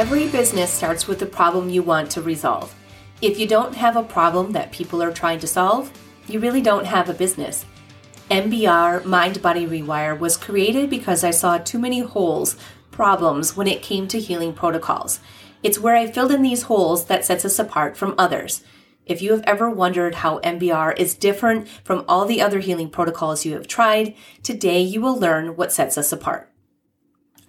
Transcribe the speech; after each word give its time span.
Every 0.00 0.28
business 0.28 0.72
starts 0.72 1.06
with 1.06 1.20
a 1.20 1.26
problem 1.26 1.68
you 1.68 1.82
want 1.82 2.10
to 2.12 2.22
resolve. 2.22 2.74
If 3.20 3.38
you 3.38 3.46
don't 3.46 3.74
have 3.74 3.98
a 3.98 4.02
problem 4.02 4.52
that 4.52 4.72
people 4.72 5.02
are 5.02 5.12
trying 5.12 5.40
to 5.40 5.46
solve, 5.46 5.92
you 6.26 6.40
really 6.40 6.62
don't 6.62 6.86
have 6.86 7.10
a 7.10 7.12
business. 7.12 7.66
MBR 8.30 9.04
Mind 9.04 9.42
Body 9.42 9.66
Rewire 9.66 10.18
was 10.18 10.38
created 10.38 10.88
because 10.88 11.22
I 11.22 11.32
saw 11.32 11.58
too 11.58 11.78
many 11.78 12.00
holes, 12.00 12.56
problems 12.90 13.58
when 13.58 13.66
it 13.66 13.82
came 13.82 14.08
to 14.08 14.18
healing 14.18 14.54
protocols. 14.54 15.20
It's 15.62 15.78
where 15.78 15.96
I 15.96 16.10
filled 16.10 16.32
in 16.32 16.40
these 16.40 16.62
holes 16.62 17.04
that 17.04 17.26
sets 17.26 17.44
us 17.44 17.58
apart 17.58 17.94
from 17.94 18.14
others. 18.16 18.64
If 19.04 19.20
you 19.20 19.32
have 19.32 19.44
ever 19.46 19.68
wondered 19.68 20.14
how 20.14 20.38
MBR 20.38 20.98
is 20.98 21.12
different 21.12 21.68
from 21.84 22.06
all 22.08 22.24
the 22.24 22.40
other 22.40 22.60
healing 22.60 22.88
protocols 22.88 23.44
you 23.44 23.52
have 23.52 23.68
tried, 23.68 24.14
today 24.42 24.80
you 24.80 25.02
will 25.02 25.20
learn 25.20 25.56
what 25.56 25.74
sets 25.74 25.98
us 25.98 26.10
apart. 26.10 26.49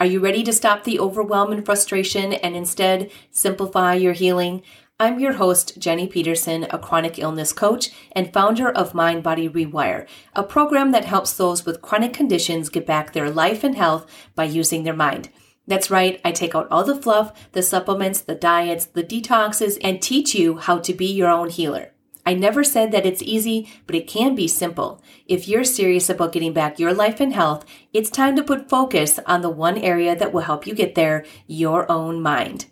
Are 0.02 0.08
you 0.08 0.20
ready 0.20 0.42
to 0.46 0.52
stop 0.52 0.84
the 0.84 1.00
overwhelm 1.00 1.52
and 1.52 1.64
frustration 1.64 2.34
and 2.34 2.56
instead 2.56 3.12
simplify 3.30 3.94
your 3.94 4.14
healing? 4.14 4.64
I'm 5.00 5.20
your 5.20 5.34
host, 5.34 5.78
Jenny 5.78 6.08
Peterson, 6.08 6.66
a 6.72 6.80
chronic 6.80 7.20
illness 7.20 7.54
coach 7.54 7.92
and 8.14 8.34
founder 8.34 8.68
of 8.68 8.96
Mind 8.96 9.22
Body 9.22 9.48
Rewire, 9.48 10.08
a 10.36 10.42
program 10.42 10.90
that 10.90 11.06
helps 11.06 11.34
those 11.34 11.68
with 11.68 11.84
chronic 11.84 12.14
conditions 12.14 12.70
get 12.70 12.88
back 12.88 13.14
their 13.14 13.30
life 13.30 13.64
and 13.64 13.76
health 13.76 14.10
by 14.34 14.46
using 14.46 14.86
their 14.86 14.96
mind. 14.96 15.30
That's 15.68 15.92
right, 15.92 16.20
I 16.26 16.32
take 16.32 16.56
out 16.56 16.68
all 16.72 16.84
the 16.84 17.00
fluff, 17.00 17.52
the 17.52 17.62
supplements, 17.62 18.22
the 18.22 18.34
diets, 18.34 18.86
the 18.86 19.04
detoxes, 19.04 19.78
and 19.84 20.02
teach 20.02 20.34
you 20.34 20.58
how 20.58 20.80
to 20.80 20.96
be 20.96 21.06
your 21.06 21.30
own 21.30 21.52
healer. 21.52 21.92
I 22.26 22.34
never 22.34 22.64
said 22.64 22.92
that 22.92 23.06
it's 23.06 23.22
easy, 23.22 23.70
but 23.88 23.96
it 23.96 24.08
can 24.08 24.36
be 24.36 24.48
simple. 24.48 25.02
If 25.26 25.48
you're 25.48 25.64
serious 25.64 26.10
about 26.10 26.34
getting 26.34 26.54
back 26.54 26.80
your 26.80 26.94
life 26.94 27.20
and 27.20 27.34
health, 27.34 27.66
it's 27.94 28.10
time 28.10 28.36
to 28.36 28.44
put 28.44 28.70
focus 28.70 29.20
on 29.26 29.42
the 29.42 29.50
one 29.50 29.78
area 29.78 30.16
that 30.16 30.32
will 30.32 30.42
help 30.42 30.68
you 30.68 30.76
get 30.76 30.96
there 30.96 31.26
your 31.48 31.92
own 31.92 32.22
mind. 32.22 32.68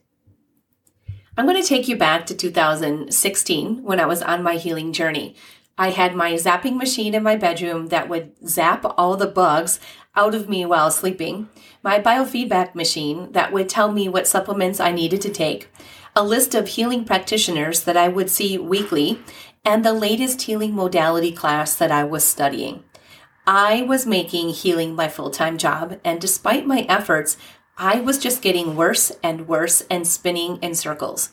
I'm 1.38 1.46
going 1.46 1.62
to 1.62 1.68
take 1.68 1.88
you 1.88 1.96
back 1.96 2.26
to 2.26 2.36
2016 2.36 3.84
when 3.84 4.00
I 4.00 4.06
was 4.06 4.22
on 4.22 4.44
my 4.44 4.56
healing 4.56 4.92
journey. 4.92 5.36
I 5.78 5.92
had 5.92 6.14
my 6.14 6.34
zapping 6.34 6.76
machine 6.76 7.16
in 7.16 7.24
my 7.24 7.38
bedroom 7.38 7.88
that 7.88 8.10
would 8.10 8.34
zap 8.46 8.84
all 8.98 9.16
the 9.16 9.26
bugs 9.26 9.80
out 10.14 10.36
of 10.36 10.50
me 10.50 10.66
while 10.66 10.92
sleeping, 10.92 11.48
my 11.82 11.98
biofeedback 12.00 12.76
machine 12.76 13.32
that 13.32 13.54
would 13.54 13.70
tell 13.70 13.90
me 13.90 14.10
what 14.10 14.28
supplements 14.28 14.82
I 14.82 14.92
needed 14.92 15.22
to 15.22 15.30
take, 15.30 15.70
a 16.14 16.24
list 16.24 16.54
of 16.54 16.68
healing 16.68 17.06
practitioners 17.06 17.84
that 17.84 17.96
I 17.96 18.10
would 18.10 18.30
see 18.30 18.58
weekly, 18.58 19.22
and 19.66 19.84
the 19.84 19.94
latest 19.94 20.44
healing 20.44 20.74
modality 20.74 21.32
class 21.32 21.76
that 21.76 21.92
I 21.92 22.04
was 22.04 22.24
studying. 22.24 22.84
I 23.46 23.82
was 23.82 24.06
making 24.06 24.50
healing 24.50 24.96
my 24.96 25.08
full 25.08 25.32
time 25.32 25.58
job, 25.58 26.00
and 26.04 26.22
despite 26.22 26.68
my 26.68 26.82
efforts, 26.90 27.38
I 27.78 28.02
was 28.02 28.20
just 28.20 28.42
getting 28.42 28.76
worse 28.76 29.12
and 29.24 29.48
worse 29.48 29.82
and 29.90 30.06
spinning 30.06 30.58
in 30.62 30.76
circles. 30.76 31.32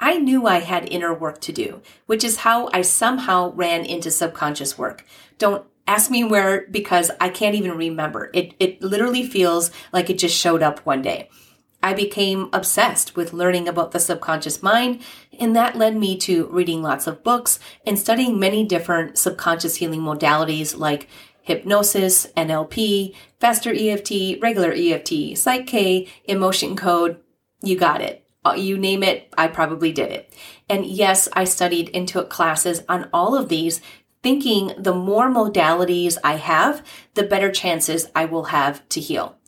I 0.00 0.18
knew 0.18 0.46
I 0.46 0.58
had 0.58 0.88
inner 0.88 1.14
work 1.14 1.40
to 1.42 1.52
do, 1.52 1.80
which 2.06 2.24
is 2.24 2.38
how 2.38 2.68
I 2.72 2.82
somehow 2.82 3.52
ran 3.52 3.84
into 3.84 4.10
subconscious 4.10 4.76
work. 4.76 5.06
Don't 5.38 5.64
ask 5.86 6.10
me 6.10 6.24
where 6.24 6.66
because 6.68 7.10
I 7.20 7.28
can't 7.28 7.54
even 7.54 7.76
remember. 7.76 8.30
It, 8.34 8.54
it 8.58 8.82
literally 8.82 9.24
feels 9.24 9.70
like 9.92 10.10
it 10.10 10.18
just 10.18 10.36
showed 10.36 10.62
up 10.62 10.80
one 10.80 11.02
day. 11.02 11.30
I 11.82 11.94
became 11.94 12.48
obsessed 12.52 13.16
with 13.16 13.32
learning 13.32 13.68
about 13.68 13.90
the 13.90 14.00
subconscious 14.00 14.62
mind, 14.62 15.02
and 15.38 15.56
that 15.56 15.76
led 15.76 15.96
me 15.96 16.16
to 16.18 16.46
reading 16.46 16.82
lots 16.82 17.06
of 17.06 17.24
books 17.24 17.58
and 17.86 17.98
studying 17.98 18.38
many 18.38 18.64
different 18.64 19.18
subconscious 19.18 19.76
healing 19.76 20.00
modalities 20.00 20.76
like 20.76 21.08
hypnosis, 21.42 22.26
NLP, 22.36 23.14
faster 23.40 23.72
EFT, 23.74 24.40
regular 24.40 24.72
EFT, 24.72 25.36
Psych 25.36 25.66
K, 25.66 26.08
emotion 26.24 26.76
code. 26.76 27.20
You 27.62 27.78
got 27.78 28.00
it. 28.00 28.24
Uh, 28.44 28.54
you 28.54 28.76
name 28.76 29.02
it, 29.02 29.32
I 29.38 29.46
probably 29.48 29.92
did 29.92 30.10
it. 30.10 30.34
And 30.68 30.84
yes, 30.84 31.28
I 31.32 31.44
studied 31.44 31.90
and 31.94 32.08
took 32.08 32.28
classes 32.28 32.82
on 32.88 33.08
all 33.12 33.36
of 33.36 33.48
these, 33.48 33.80
thinking 34.22 34.72
the 34.76 34.94
more 34.94 35.28
modalities 35.28 36.18
I 36.24 36.36
have, 36.36 36.84
the 37.14 37.22
better 37.22 37.52
chances 37.52 38.08
I 38.16 38.24
will 38.24 38.44
have 38.44 38.88
to 38.90 39.00
heal. 39.00 39.38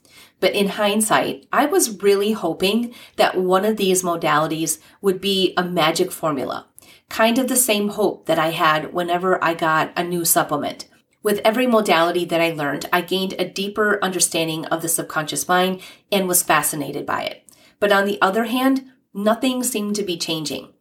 But 0.45 0.53
in 0.53 0.69
hindsight, 0.69 1.47
I 1.55 1.65
was 1.65 2.03
really 2.03 2.33
hoping 2.33 2.95
that 3.17 3.39
one 3.39 3.65
of 3.65 3.79
these 3.79 4.03
modalities 4.03 4.79
would 5.01 5.19
be 5.19 5.55
a 5.57 5.65
magic 5.65 6.13
formula, 6.13 6.67
kind 7.09 7.39
of 7.39 7.49
the 7.49 7.57
same 7.57 7.89
hope 7.89 8.27
that 8.27 8.39
I 8.39 8.51
had 8.51 8.93
whenever 8.93 9.43
I 9.43 9.55
got 9.55 9.95
a 9.97 10.05
new 10.05 10.27
supplement. 10.27 10.87
With 11.23 11.41
every 11.47 11.67
modality 11.67 12.27
that 12.27 12.43
I 12.43 12.53
learned, 12.53 12.87
I 12.93 13.01
gained 13.01 13.33
a 13.39 13.49
deeper 13.49 13.99
understanding 14.03 14.67
of 14.67 14.83
the 14.83 14.89
subconscious 14.91 15.49
mind 15.49 15.81
and 16.13 16.29
was 16.29 16.43
fascinated 16.43 17.07
by 17.07 17.23
it. 17.23 17.51
But 17.81 17.91
on 17.91 18.05
the 18.05 18.21
other 18.21 18.45
hand, 18.45 18.85
nothing 19.15 19.65
seemed 19.65 19.97
to 19.97 20.03
be 20.03 20.19
changing. 20.19 20.74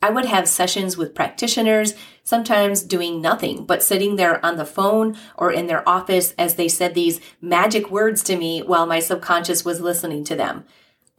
I 0.00 0.10
would 0.10 0.26
have 0.26 0.46
sessions 0.46 0.96
with 0.96 1.14
practitioners, 1.14 1.94
sometimes 2.22 2.82
doing 2.82 3.20
nothing 3.20 3.64
but 3.64 3.82
sitting 3.82 4.14
there 4.14 4.44
on 4.46 4.56
the 4.56 4.64
phone 4.64 5.16
or 5.36 5.50
in 5.50 5.66
their 5.66 5.86
office 5.88 6.34
as 6.38 6.54
they 6.54 6.68
said 6.68 6.94
these 6.94 7.20
magic 7.40 7.90
words 7.90 8.22
to 8.24 8.36
me 8.36 8.60
while 8.60 8.86
my 8.86 9.00
subconscious 9.00 9.64
was 9.64 9.80
listening 9.80 10.22
to 10.24 10.36
them. 10.36 10.64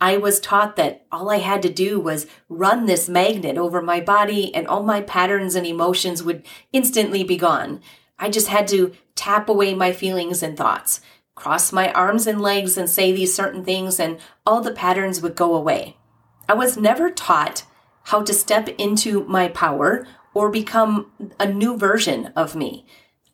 I 0.01 0.15
was 0.15 0.39
taught 0.39 0.77
that 0.77 1.05
all 1.11 1.29
I 1.29 1.39
had 1.39 1.61
to 1.63 1.69
do 1.69 1.99
was 1.99 2.25
run 2.47 2.85
this 2.85 3.09
magnet 3.09 3.57
over 3.57 3.81
my 3.81 3.99
body 3.99 4.53
and 4.55 4.65
all 4.65 4.83
my 4.83 5.01
patterns 5.01 5.55
and 5.55 5.67
emotions 5.67 6.23
would 6.23 6.45
instantly 6.71 7.25
be 7.25 7.35
gone. 7.35 7.81
I 8.17 8.29
just 8.29 8.47
had 8.47 8.67
to 8.69 8.93
tap 9.15 9.49
away 9.49 9.73
my 9.73 9.91
feelings 9.91 10.41
and 10.41 10.55
thoughts, 10.55 11.01
cross 11.35 11.73
my 11.73 11.91
arms 11.91 12.27
and 12.27 12.39
legs 12.39 12.77
and 12.77 12.89
say 12.89 13.11
these 13.11 13.35
certain 13.35 13.65
things 13.65 13.99
and 13.99 14.19
all 14.45 14.61
the 14.61 14.71
patterns 14.71 15.21
would 15.21 15.35
go 15.35 15.53
away. 15.53 15.97
I 16.47 16.53
was 16.53 16.77
never 16.77 17.09
taught 17.09 17.65
how 18.09 18.23
to 18.23 18.33
step 18.33 18.67
into 18.79 19.23
my 19.25 19.47
power 19.47 20.05
or 20.33 20.49
become 20.49 21.11
a 21.39 21.51
new 21.51 21.77
version 21.77 22.27
of 22.35 22.55
me. 22.55 22.83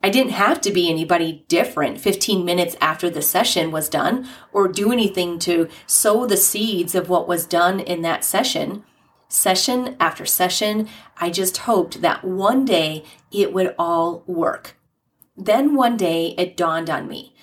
I 0.04 0.10
didn't 0.10 0.34
have 0.34 0.60
to 0.62 0.72
be 0.72 0.90
anybody 0.90 1.46
different 1.48 2.00
15 2.00 2.44
minutes 2.44 2.76
after 2.82 3.10
the 3.10 3.22
session 3.22 3.72
was 3.72 3.88
done 3.88 4.28
or 4.52 4.68
do 4.68 4.92
anything 4.92 5.40
to 5.40 5.70
sow 5.88 6.26
the 6.26 6.36
seeds 6.36 6.94
of 6.94 7.08
what 7.08 7.28
was 7.28 7.46
done 7.46 7.80
in 7.80 8.02
that 8.02 8.26
session. 8.26 8.84
Session 9.30 9.96
after 9.98 10.26
session, 10.26 10.90
I 11.18 11.30
just 11.30 11.58
hoped 11.60 12.02
that 12.02 12.26
one 12.26 12.66
day 12.66 13.06
it 13.32 13.54
would 13.54 13.74
all 13.80 14.24
work. 14.28 14.78
Then 15.38 15.76
one 15.76 15.96
day 15.96 16.36
it 16.38 16.58
dawned 16.58 16.90
on 16.90 17.08
me. 17.08 17.34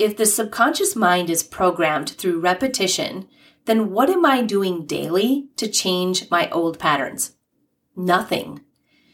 If 0.00 0.16
the 0.16 0.26
subconscious 0.26 0.96
mind 0.96 1.30
is 1.30 1.44
programmed 1.44 2.10
through 2.10 2.40
repetition, 2.40 3.28
then 3.70 3.90
what 3.90 4.10
am 4.10 4.26
I 4.26 4.42
doing 4.42 4.84
daily 4.84 5.46
to 5.54 5.68
change 5.68 6.28
my 6.28 6.50
old 6.50 6.80
patterns? 6.80 7.36
Nothing. 7.94 8.62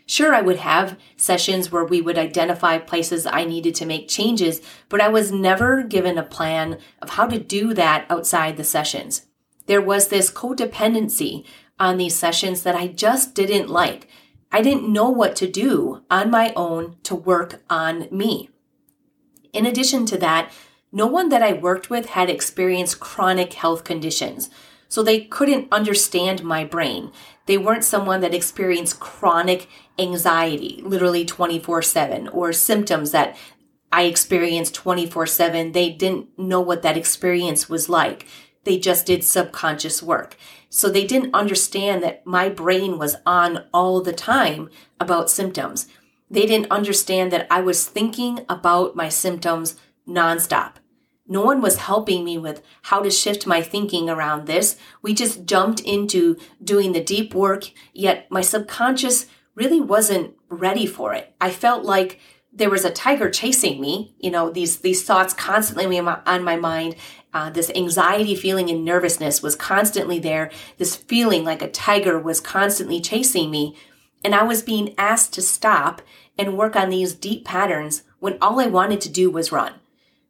Sure, 0.06 0.34
I 0.34 0.40
would 0.40 0.56
have 0.56 0.98
sessions 1.14 1.70
where 1.70 1.84
we 1.84 2.00
would 2.00 2.16
identify 2.16 2.78
places 2.78 3.26
I 3.26 3.44
needed 3.44 3.74
to 3.74 3.84
make 3.84 4.08
changes, 4.08 4.62
but 4.88 5.02
I 5.02 5.08
was 5.08 5.30
never 5.30 5.82
given 5.82 6.16
a 6.16 6.22
plan 6.22 6.78
of 7.02 7.10
how 7.10 7.26
to 7.26 7.38
do 7.38 7.74
that 7.74 8.06
outside 8.08 8.56
the 8.56 8.64
sessions. 8.64 9.26
There 9.66 9.82
was 9.82 10.08
this 10.08 10.30
codependency 10.30 11.44
on 11.78 11.98
these 11.98 12.16
sessions 12.16 12.62
that 12.62 12.74
I 12.74 12.86
just 12.86 13.34
didn't 13.34 13.68
like. 13.68 14.08
I 14.50 14.62
didn't 14.62 14.90
know 14.90 15.10
what 15.10 15.36
to 15.36 15.50
do 15.50 16.02
on 16.10 16.30
my 16.30 16.54
own 16.56 16.96
to 17.02 17.14
work 17.14 17.62
on 17.68 18.08
me. 18.10 18.48
In 19.52 19.66
addition 19.66 20.06
to 20.06 20.16
that, 20.16 20.50
no 20.92 21.06
one 21.06 21.28
that 21.30 21.42
I 21.42 21.52
worked 21.52 21.90
with 21.90 22.10
had 22.10 22.30
experienced 22.30 23.00
chronic 23.00 23.52
health 23.54 23.84
conditions, 23.84 24.50
so 24.88 25.02
they 25.02 25.20
couldn't 25.20 25.68
understand 25.72 26.44
my 26.44 26.64
brain. 26.64 27.10
They 27.46 27.58
weren't 27.58 27.84
someone 27.84 28.20
that 28.20 28.34
experienced 28.34 29.00
chronic 29.00 29.68
anxiety, 29.98 30.82
literally 30.84 31.24
24 31.24 31.82
7, 31.82 32.28
or 32.28 32.52
symptoms 32.52 33.10
that 33.12 33.36
I 33.92 34.02
experienced 34.02 34.74
24 34.74 35.26
7. 35.26 35.72
They 35.72 35.90
didn't 35.90 36.38
know 36.38 36.60
what 36.60 36.82
that 36.82 36.96
experience 36.96 37.68
was 37.68 37.88
like. 37.88 38.26
They 38.64 38.78
just 38.78 39.06
did 39.06 39.24
subconscious 39.24 40.02
work. 40.02 40.36
So 40.68 40.88
they 40.88 41.06
didn't 41.06 41.34
understand 41.34 42.02
that 42.02 42.26
my 42.26 42.48
brain 42.48 42.98
was 42.98 43.16
on 43.24 43.64
all 43.72 44.02
the 44.02 44.12
time 44.12 44.68
about 45.00 45.30
symptoms. 45.30 45.86
They 46.28 46.46
didn't 46.46 46.72
understand 46.72 47.32
that 47.32 47.46
I 47.50 47.60
was 47.60 47.86
thinking 47.86 48.44
about 48.48 48.96
my 48.96 49.08
symptoms 49.08 49.76
nonstop. 50.08 50.74
No 51.28 51.42
one 51.42 51.60
was 51.60 51.78
helping 51.78 52.24
me 52.24 52.38
with 52.38 52.62
how 52.82 53.02
to 53.02 53.10
shift 53.10 53.46
my 53.46 53.60
thinking 53.62 54.08
around 54.08 54.46
this. 54.46 54.76
We 55.02 55.12
just 55.14 55.44
jumped 55.44 55.80
into 55.80 56.36
doing 56.62 56.92
the 56.92 57.02
deep 57.02 57.34
work, 57.34 57.70
yet 57.92 58.30
my 58.30 58.40
subconscious 58.40 59.26
really 59.54 59.80
wasn't 59.80 60.34
ready 60.48 60.86
for 60.86 61.14
it. 61.14 61.34
I 61.40 61.50
felt 61.50 61.84
like 61.84 62.20
there 62.52 62.70
was 62.70 62.84
a 62.84 62.90
tiger 62.90 63.28
chasing 63.28 63.80
me. 63.80 64.14
You 64.18 64.30
know, 64.30 64.50
these 64.50 64.78
these 64.78 65.04
thoughts 65.04 65.34
constantly 65.34 65.98
on 65.98 66.44
my 66.44 66.56
mind. 66.56 66.96
Uh, 67.34 67.50
this 67.50 67.70
anxiety 67.74 68.34
feeling 68.34 68.70
and 68.70 68.82
nervousness 68.82 69.42
was 69.42 69.54
constantly 69.56 70.18
there. 70.18 70.50
This 70.78 70.96
feeling 70.96 71.44
like 71.44 71.60
a 71.60 71.70
tiger 71.70 72.18
was 72.18 72.40
constantly 72.40 72.98
chasing 73.00 73.50
me, 73.50 73.76
and 74.24 74.34
I 74.34 74.42
was 74.42 74.62
being 74.62 74.94
asked 74.96 75.34
to 75.34 75.42
stop 75.42 76.00
and 76.38 76.56
work 76.56 76.76
on 76.76 76.88
these 76.88 77.14
deep 77.14 77.44
patterns 77.44 78.04
when 78.20 78.38
all 78.40 78.58
I 78.60 78.66
wanted 78.66 79.00
to 79.02 79.10
do 79.10 79.30
was 79.30 79.52
run. 79.52 79.74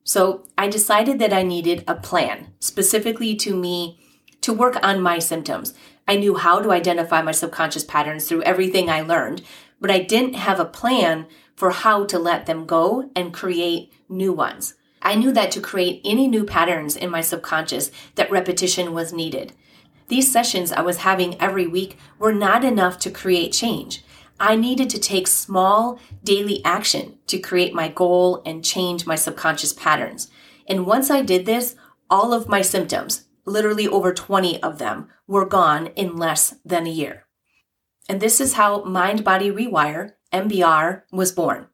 So 0.06 0.44
I 0.56 0.68
decided 0.68 1.18
that 1.18 1.32
I 1.32 1.42
needed 1.42 1.82
a 1.88 1.96
plan 1.96 2.52
specifically 2.60 3.34
to 3.36 3.56
me 3.56 3.98
to 4.40 4.54
work 4.54 4.78
on 4.80 5.00
my 5.00 5.18
symptoms. 5.18 5.74
I 6.06 6.14
knew 6.14 6.36
how 6.36 6.60
to 6.60 6.70
identify 6.70 7.22
my 7.22 7.32
subconscious 7.32 7.82
patterns 7.82 8.28
through 8.28 8.44
everything 8.44 8.88
I 8.88 9.00
learned, 9.00 9.42
but 9.80 9.90
I 9.90 9.98
didn't 9.98 10.34
have 10.34 10.60
a 10.60 10.64
plan 10.64 11.26
for 11.56 11.72
how 11.72 12.04
to 12.04 12.20
let 12.20 12.46
them 12.46 12.66
go 12.66 13.10
and 13.16 13.34
create 13.34 13.92
new 14.08 14.32
ones. 14.32 14.74
I 15.02 15.16
knew 15.16 15.32
that 15.32 15.50
to 15.52 15.60
create 15.60 16.02
any 16.04 16.28
new 16.28 16.44
patterns 16.44 16.94
in 16.94 17.10
my 17.10 17.20
subconscious, 17.20 17.90
that 18.14 18.30
repetition 18.30 18.94
was 18.94 19.12
needed. 19.12 19.54
These 20.06 20.30
sessions 20.30 20.70
I 20.70 20.82
was 20.82 20.98
having 20.98 21.40
every 21.40 21.66
week 21.66 21.98
were 22.20 22.32
not 22.32 22.64
enough 22.64 23.00
to 23.00 23.10
create 23.10 23.52
change. 23.52 24.04
I 24.38 24.56
needed 24.56 24.90
to 24.90 24.98
take 24.98 25.26
small 25.26 25.98
daily 26.22 26.62
action 26.64 27.18
to 27.26 27.38
create 27.38 27.72
my 27.72 27.88
goal 27.88 28.42
and 28.44 28.64
change 28.64 29.06
my 29.06 29.14
subconscious 29.14 29.72
patterns. 29.72 30.30
And 30.68 30.86
once 30.86 31.10
I 31.10 31.22
did 31.22 31.46
this, 31.46 31.74
all 32.10 32.32
of 32.32 32.48
my 32.48 32.60
symptoms, 32.60 33.26
literally 33.44 33.88
over 33.88 34.12
20 34.12 34.62
of 34.62 34.78
them, 34.78 35.08
were 35.26 35.46
gone 35.46 35.88
in 35.88 36.16
less 36.16 36.54
than 36.64 36.86
a 36.86 36.90
year. 36.90 37.26
And 38.08 38.20
this 38.20 38.40
is 38.40 38.54
how 38.54 38.84
Mind 38.84 39.24
Body 39.24 39.50
Rewire, 39.50 40.12
MBR, 40.32 41.02
was 41.10 41.32
born. 41.32 41.68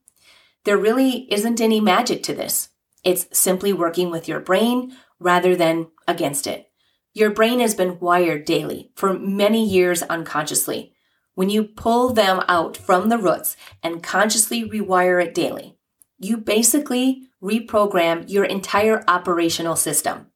There 0.65 0.79
really 0.79 1.32
isn't 1.32 1.61
any 1.61 1.81
magic 1.81 2.23
to 2.25 2.35
this. 2.35 2.69
It's 3.05 3.26
simply 3.37 3.73
working 3.73 4.11
with 4.11 4.29
your 4.29 4.41
brain 4.41 4.97
rather 5.19 5.56
than 5.56 5.88
against 6.06 6.47
it. 6.47 6.70
Your 7.12 7.31
brain 7.31 7.61
has 7.61 7.75
been 7.75 7.99
wired 7.99 8.44
daily 8.44 8.93
for 8.94 9.12
many 9.12 9.69
years 9.69 10.03
unconsciously. 10.05 10.92
When 11.34 11.49
you 11.49 11.64
pull 11.64 12.12
them 12.12 12.43
out 12.46 12.76
from 12.76 13.08
the 13.08 13.19
roots 13.19 13.56
and 13.82 14.02
consciously 14.02 14.69
rewire 14.69 15.25
it 15.25 15.34
daily, 15.34 15.76
you 16.19 16.37
basically 16.37 17.29
reprogram 17.43 18.29
your 18.29 18.44
entire 18.44 19.02
operational 19.08 19.76
system. 19.76 20.26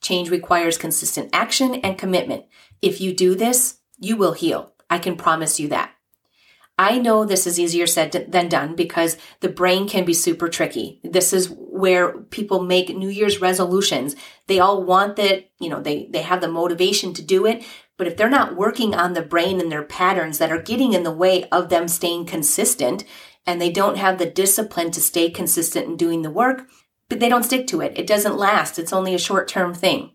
Change 0.00 0.30
requires 0.30 0.78
consistent 0.78 1.30
action 1.32 1.76
and 1.76 1.98
commitment. 1.98 2.44
If 2.82 3.00
you 3.00 3.14
do 3.14 3.34
this, 3.34 3.78
you 3.98 4.16
will 4.16 4.32
heal. 4.32 4.72
I 4.90 4.98
can 4.98 5.16
promise 5.16 5.60
you 5.60 5.68
that. 5.68 5.94
I 6.76 6.98
know 6.98 7.24
this 7.24 7.46
is 7.46 7.60
easier 7.60 7.86
said 7.86 8.26
than 8.28 8.48
done 8.48 8.74
because 8.74 9.16
the 9.40 9.48
brain 9.48 9.88
can 9.88 10.04
be 10.04 10.12
super 10.12 10.48
tricky. 10.48 11.00
This 11.04 11.32
is 11.32 11.48
where 11.48 12.18
people 12.18 12.62
make 12.62 12.88
New 12.88 13.08
Year's 13.08 13.40
resolutions. 13.40 14.16
They 14.48 14.58
all 14.58 14.82
want 14.82 15.14
that, 15.16 15.50
you 15.60 15.68
know, 15.68 15.80
they, 15.80 16.08
they 16.10 16.22
have 16.22 16.40
the 16.40 16.48
motivation 16.48 17.14
to 17.14 17.22
do 17.22 17.46
it. 17.46 17.64
But 17.96 18.06
if 18.06 18.16
they're 18.16 18.28
not 18.28 18.56
working 18.56 18.94
on 18.94 19.12
the 19.12 19.22
brain 19.22 19.60
and 19.60 19.70
their 19.70 19.84
patterns 19.84 20.38
that 20.38 20.50
are 20.50 20.60
getting 20.60 20.92
in 20.94 21.04
the 21.04 21.12
way 21.12 21.44
of 21.50 21.68
them 21.68 21.86
staying 21.86 22.26
consistent 22.26 23.04
and 23.46 23.60
they 23.60 23.70
don't 23.70 23.98
have 23.98 24.18
the 24.18 24.26
discipline 24.26 24.90
to 24.92 25.00
stay 25.00 25.30
consistent 25.30 25.86
in 25.86 25.96
doing 25.96 26.22
the 26.22 26.30
work, 26.30 26.66
but 27.08 27.20
they 27.20 27.28
don't 27.28 27.44
stick 27.44 27.66
to 27.68 27.80
it. 27.80 27.92
It 27.96 28.06
doesn't 28.06 28.36
last. 28.36 28.78
It's 28.78 28.92
only 28.92 29.14
a 29.14 29.18
short 29.18 29.46
term 29.46 29.74
thing. 29.74 30.13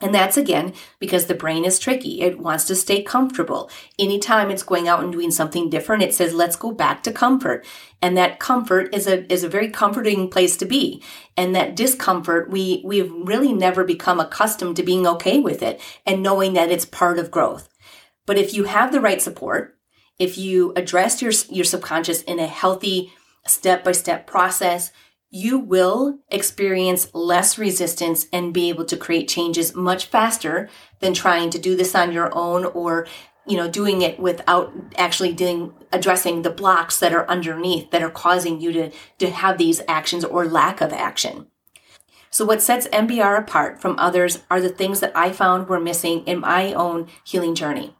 And 0.00 0.14
that's 0.14 0.36
again 0.36 0.74
because 0.98 1.26
the 1.26 1.34
brain 1.34 1.64
is 1.64 1.78
tricky. 1.78 2.20
It 2.20 2.38
wants 2.38 2.64
to 2.64 2.74
stay 2.74 3.02
comfortable. 3.02 3.70
Anytime 3.98 4.50
it's 4.50 4.62
going 4.62 4.88
out 4.88 5.02
and 5.02 5.12
doing 5.12 5.30
something 5.30 5.70
different, 5.70 6.02
it 6.02 6.12
says, 6.12 6.34
let's 6.34 6.56
go 6.56 6.72
back 6.72 7.02
to 7.04 7.12
comfort. 7.12 7.64
And 8.02 8.16
that 8.16 8.40
comfort 8.40 8.94
is 8.94 9.06
a, 9.06 9.32
is 9.32 9.44
a 9.44 9.48
very 9.48 9.70
comforting 9.70 10.28
place 10.28 10.56
to 10.58 10.66
be. 10.66 11.02
And 11.36 11.54
that 11.54 11.76
discomfort, 11.76 12.50
we, 12.50 12.82
we've 12.84 13.10
really 13.10 13.52
never 13.52 13.84
become 13.84 14.20
accustomed 14.20 14.76
to 14.76 14.82
being 14.82 15.06
okay 15.06 15.40
with 15.40 15.62
it 15.62 15.80
and 16.04 16.22
knowing 16.22 16.54
that 16.54 16.70
it's 16.70 16.84
part 16.84 17.18
of 17.18 17.30
growth. 17.30 17.68
But 18.26 18.36
if 18.36 18.52
you 18.52 18.64
have 18.64 18.92
the 18.92 19.00
right 19.00 19.22
support, 19.22 19.78
if 20.18 20.36
you 20.36 20.72
address 20.76 21.22
your, 21.22 21.32
your 21.50 21.64
subconscious 21.64 22.22
in 22.22 22.38
a 22.38 22.46
healthy 22.46 23.12
step 23.46 23.84
by 23.84 23.92
step 23.92 24.26
process, 24.26 24.92
you 25.34 25.58
will 25.58 26.20
experience 26.28 27.12
less 27.12 27.58
resistance 27.58 28.28
and 28.32 28.54
be 28.54 28.68
able 28.68 28.84
to 28.84 28.96
create 28.96 29.26
changes 29.26 29.74
much 29.74 30.06
faster 30.06 30.68
than 31.00 31.12
trying 31.12 31.50
to 31.50 31.58
do 31.58 31.74
this 31.74 31.92
on 31.92 32.12
your 32.12 32.32
own 32.38 32.64
or 32.66 33.04
you 33.44 33.56
know 33.56 33.68
doing 33.68 34.00
it 34.00 34.20
without 34.20 34.72
actually 34.96 35.32
doing 35.32 35.74
addressing 35.90 36.42
the 36.42 36.50
blocks 36.50 37.00
that 37.00 37.12
are 37.12 37.28
underneath 37.28 37.90
that 37.90 38.00
are 38.00 38.10
causing 38.10 38.60
you 38.60 38.70
to 38.70 38.92
to 39.18 39.28
have 39.28 39.58
these 39.58 39.82
actions 39.88 40.24
or 40.24 40.46
lack 40.46 40.80
of 40.80 40.92
action. 40.92 41.48
So 42.30 42.44
what 42.44 42.62
sets 42.62 42.86
mbr 42.88 43.36
apart 43.36 43.80
from 43.80 43.98
others 43.98 44.44
are 44.48 44.60
the 44.60 44.68
things 44.68 45.00
that 45.00 45.16
i 45.16 45.32
found 45.32 45.68
were 45.68 45.80
missing 45.80 46.24
in 46.26 46.38
my 46.38 46.72
own 46.74 47.08
healing 47.24 47.56
journey. 47.56 47.96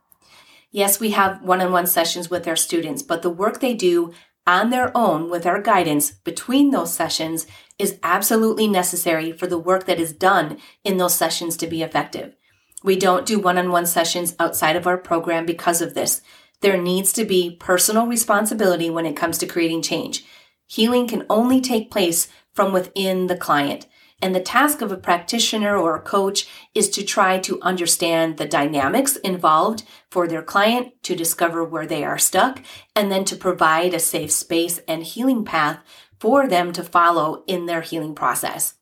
Yes 0.70 1.00
we 1.00 1.10
have 1.10 1.42
one-on-one 1.42 1.88
sessions 1.88 2.30
with 2.30 2.46
our 2.46 2.54
students 2.54 3.02
but 3.02 3.22
the 3.22 3.30
work 3.30 3.58
they 3.58 3.74
do 3.74 4.12
on 4.46 4.70
their 4.70 4.96
own 4.96 5.30
with 5.30 5.46
our 5.46 5.60
guidance 5.60 6.10
between 6.10 6.70
those 6.70 6.94
sessions 6.94 7.46
is 7.78 7.98
absolutely 8.02 8.68
necessary 8.68 9.32
for 9.32 9.46
the 9.46 9.58
work 9.58 9.86
that 9.86 9.98
is 9.98 10.12
done 10.12 10.58
in 10.84 10.96
those 10.96 11.14
sessions 11.14 11.56
to 11.56 11.66
be 11.66 11.82
effective. 11.82 12.34
We 12.82 12.96
don't 12.96 13.26
do 13.26 13.38
one 13.38 13.56
on 13.56 13.70
one 13.70 13.86
sessions 13.86 14.36
outside 14.38 14.76
of 14.76 14.86
our 14.86 14.98
program 14.98 15.46
because 15.46 15.80
of 15.80 15.94
this. 15.94 16.20
There 16.60 16.80
needs 16.80 17.12
to 17.14 17.24
be 17.24 17.56
personal 17.58 18.06
responsibility 18.06 18.90
when 18.90 19.06
it 19.06 19.16
comes 19.16 19.38
to 19.38 19.46
creating 19.46 19.82
change. 19.82 20.24
Healing 20.66 21.08
can 21.08 21.26
only 21.30 21.60
take 21.60 21.90
place 21.90 22.28
from 22.52 22.72
within 22.72 23.26
the 23.26 23.36
client. 23.36 23.86
And 24.24 24.34
the 24.34 24.40
task 24.40 24.80
of 24.80 24.90
a 24.90 24.96
practitioner 24.96 25.76
or 25.76 25.96
a 25.96 26.00
coach 26.00 26.48
is 26.74 26.88
to 26.90 27.04
try 27.04 27.38
to 27.40 27.60
understand 27.60 28.38
the 28.38 28.46
dynamics 28.46 29.16
involved 29.16 29.82
for 30.10 30.26
their 30.26 30.42
client 30.42 30.94
to 31.02 31.14
discover 31.14 31.62
where 31.62 31.86
they 31.86 32.04
are 32.04 32.16
stuck 32.16 32.62
and 32.96 33.12
then 33.12 33.26
to 33.26 33.36
provide 33.36 33.92
a 33.92 33.98
safe 33.98 34.30
space 34.30 34.80
and 34.88 35.02
healing 35.02 35.44
path 35.44 35.80
for 36.18 36.48
them 36.48 36.72
to 36.72 36.82
follow 36.82 37.44
in 37.46 37.66
their 37.66 37.82
healing 37.82 38.14
process. 38.14 38.76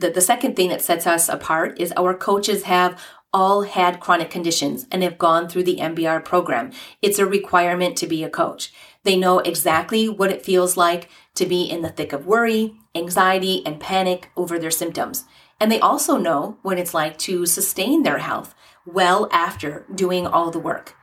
The, 0.00 0.10
the 0.10 0.20
second 0.20 0.54
thing 0.54 0.68
that 0.68 0.82
sets 0.82 1.06
us 1.06 1.30
apart 1.30 1.80
is 1.80 1.90
our 1.92 2.12
coaches 2.12 2.64
have 2.64 3.02
all 3.32 3.62
had 3.62 4.00
chronic 4.00 4.28
conditions 4.28 4.86
and 4.92 5.02
have 5.02 5.16
gone 5.16 5.48
through 5.48 5.64
the 5.64 5.76
MBR 5.76 6.26
program. 6.26 6.72
It's 7.00 7.18
a 7.18 7.24
requirement 7.24 7.96
to 7.96 8.06
be 8.06 8.22
a 8.22 8.28
coach. 8.28 8.70
They 9.04 9.16
know 9.16 9.38
exactly 9.38 10.10
what 10.10 10.30
it 10.30 10.44
feels 10.44 10.76
like 10.76 11.08
to 11.36 11.46
be 11.46 11.62
in 11.62 11.80
the 11.80 11.88
thick 11.88 12.12
of 12.12 12.26
worry, 12.26 12.74
anxiety, 12.98 13.64
and 13.64 13.80
panic 13.80 14.30
over 14.36 14.58
their 14.58 14.70
symptoms. 14.70 15.24
And 15.60 15.72
they 15.72 15.80
also 15.80 16.16
know 16.16 16.58
what 16.62 16.78
it's 16.78 16.94
like 16.94 17.18
to 17.18 17.46
sustain 17.46 18.02
their 18.02 18.18
health 18.18 18.54
well 18.84 19.28
after 19.32 19.86
doing 19.94 20.26
all 20.26 20.50
the 20.50 20.58
work. 20.58 20.94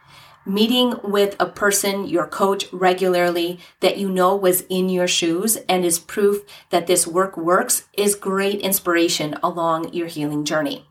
Meeting 0.47 0.93
with 1.03 1.35
a 1.39 1.47
person, 1.47 2.05
your 2.07 2.27
coach, 2.27 2.71
regularly 2.71 3.59
that 3.79 3.97
you 3.97 4.09
know 4.09 4.35
was 4.35 4.61
in 4.69 4.89
your 4.89 5.07
shoes 5.07 5.57
and 5.67 5.83
is 5.83 5.97
proof 5.97 6.43
that 6.69 6.85
this 6.85 7.07
work 7.07 7.35
works 7.35 7.87
is 7.97 8.13
great 8.13 8.61
inspiration 8.61 9.35
along 9.41 9.91
your 9.91 10.07
healing 10.07 10.45
journey. 10.45 10.85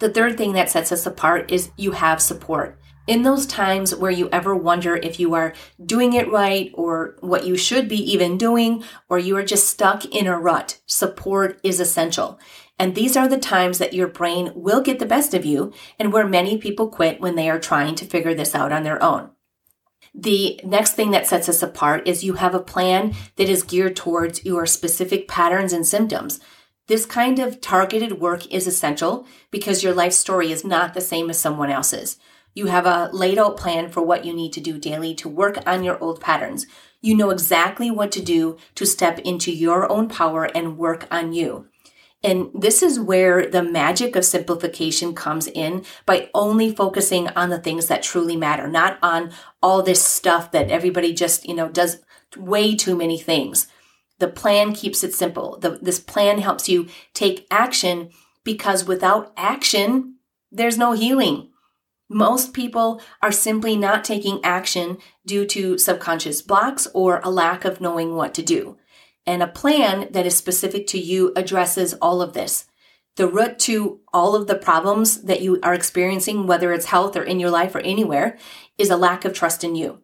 The 0.00 0.10
third 0.10 0.36
thing 0.36 0.52
that 0.52 0.68
sets 0.68 0.92
us 0.92 1.06
apart 1.06 1.50
is 1.50 1.70
you 1.78 1.92
have 1.92 2.20
support. 2.20 2.78
In 3.06 3.22
those 3.22 3.46
times 3.46 3.94
where 3.94 4.10
you 4.10 4.28
ever 4.32 4.54
wonder 4.54 4.96
if 4.96 5.20
you 5.20 5.34
are 5.34 5.54
doing 5.84 6.12
it 6.12 6.30
right 6.30 6.72
or 6.74 7.16
what 7.20 7.46
you 7.46 7.56
should 7.56 7.88
be 7.88 8.12
even 8.12 8.36
doing, 8.36 8.82
or 9.08 9.18
you 9.18 9.36
are 9.36 9.44
just 9.44 9.68
stuck 9.68 10.04
in 10.06 10.26
a 10.26 10.38
rut, 10.38 10.80
support 10.86 11.60
is 11.62 11.78
essential. 11.78 12.40
And 12.78 12.94
these 12.94 13.16
are 13.16 13.28
the 13.28 13.38
times 13.38 13.78
that 13.78 13.94
your 13.94 14.08
brain 14.08 14.50
will 14.54 14.82
get 14.82 14.98
the 14.98 15.06
best 15.06 15.34
of 15.34 15.44
you 15.44 15.72
and 15.98 16.12
where 16.12 16.26
many 16.26 16.58
people 16.58 16.88
quit 16.88 17.20
when 17.20 17.36
they 17.36 17.48
are 17.48 17.60
trying 17.60 17.94
to 17.96 18.04
figure 18.04 18.34
this 18.34 18.54
out 18.54 18.72
on 18.72 18.82
their 18.82 19.02
own. 19.02 19.30
The 20.12 20.60
next 20.64 20.92
thing 20.94 21.10
that 21.12 21.26
sets 21.26 21.48
us 21.48 21.62
apart 21.62 22.08
is 22.08 22.24
you 22.24 22.34
have 22.34 22.54
a 22.54 22.60
plan 22.60 23.14
that 23.36 23.48
is 23.48 23.62
geared 23.62 23.96
towards 23.96 24.44
your 24.44 24.66
specific 24.66 25.28
patterns 25.28 25.72
and 25.72 25.86
symptoms. 25.86 26.40
This 26.86 27.06
kind 27.06 27.38
of 27.38 27.60
targeted 27.60 28.20
work 28.20 28.50
is 28.52 28.66
essential 28.66 29.26
because 29.50 29.82
your 29.82 29.94
life 29.94 30.12
story 30.12 30.52
is 30.52 30.64
not 30.64 30.94
the 30.94 31.00
same 31.00 31.30
as 31.30 31.38
someone 31.38 31.70
else's. 31.70 32.18
You 32.56 32.66
have 32.66 32.86
a 32.86 33.10
laid 33.12 33.38
out 33.38 33.58
plan 33.58 33.90
for 33.90 34.00
what 34.00 34.24
you 34.24 34.32
need 34.32 34.54
to 34.54 34.62
do 34.62 34.78
daily 34.78 35.14
to 35.16 35.28
work 35.28 35.58
on 35.66 35.84
your 35.84 36.02
old 36.02 36.22
patterns. 36.22 36.66
You 37.02 37.14
know 37.14 37.28
exactly 37.28 37.90
what 37.90 38.10
to 38.12 38.22
do 38.22 38.56
to 38.76 38.86
step 38.86 39.18
into 39.18 39.52
your 39.52 39.92
own 39.92 40.08
power 40.08 40.44
and 40.44 40.78
work 40.78 41.06
on 41.10 41.34
you. 41.34 41.68
And 42.24 42.48
this 42.54 42.82
is 42.82 42.98
where 42.98 43.46
the 43.46 43.62
magic 43.62 44.16
of 44.16 44.24
simplification 44.24 45.14
comes 45.14 45.46
in 45.48 45.84
by 46.06 46.30
only 46.32 46.74
focusing 46.74 47.28
on 47.28 47.50
the 47.50 47.60
things 47.60 47.88
that 47.88 48.02
truly 48.02 48.36
matter, 48.36 48.66
not 48.66 48.98
on 49.02 49.32
all 49.62 49.82
this 49.82 50.02
stuff 50.02 50.50
that 50.52 50.70
everybody 50.70 51.12
just, 51.12 51.46
you 51.46 51.54
know, 51.54 51.68
does 51.68 51.98
way 52.38 52.74
too 52.74 52.96
many 52.96 53.18
things. 53.18 53.66
The 54.18 54.28
plan 54.28 54.72
keeps 54.72 55.04
it 55.04 55.12
simple. 55.12 55.58
The, 55.58 55.78
this 55.82 56.00
plan 56.00 56.38
helps 56.38 56.70
you 56.70 56.88
take 57.12 57.46
action 57.50 58.12
because 58.44 58.86
without 58.86 59.34
action, 59.36 60.14
there's 60.50 60.78
no 60.78 60.92
healing. 60.92 61.50
Most 62.08 62.52
people 62.52 63.00
are 63.20 63.32
simply 63.32 63.76
not 63.76 64.04
taking 64.04 64.44
action 64.44 64.98
due 65.26 65.44
to 65.46 65.76
subconscious 65.78 66.40
blocks 66.40 66.86
or 66.94 67.20
a 67.24 67.30
lack 67.30 67.64
of 67.64 67.80
knowing 67.80 68.14
what 68.14 68.32
to 68.34 68.42
do. 68.42 68.76
And 69.26 69.42
a 69.42 69.48
plan 69.48 70.08
that 70.12 70.26
is 70.26 70.36
specific 70.36 70.86
to 70.88 70.98
you 70.98 71.32
addresses 71.34 71.94
all 71.94 72.22
of 72.22 72.32
this. 72.32 72.66
The 73.16 73.26
root 73.26 73.58
to 73.60 74.00
all 74.12 74.36
of 74.36 74.46
the 74.46 74.54
problems 74.54 75.22
that 75.22 75.40
you 75.40 75.58
are 75.62 75.74
experiencing, 75.74 76.46
whether 76.46 76.72
it's 76.72 76.86
health 76.86 77.16
or 77.16 77.22
in 77.22 77.40
your 77.40 77.50
life 77.50 77.74
or 77.74 77.80
anywhere, 77.80 78.38
is 78.78 78.90
a 78.90 78.96
lack 78.96 79.24
of 79.24 79.32
trust 79.32 79.64
in 79.64 79.74
you. 79.74 80.02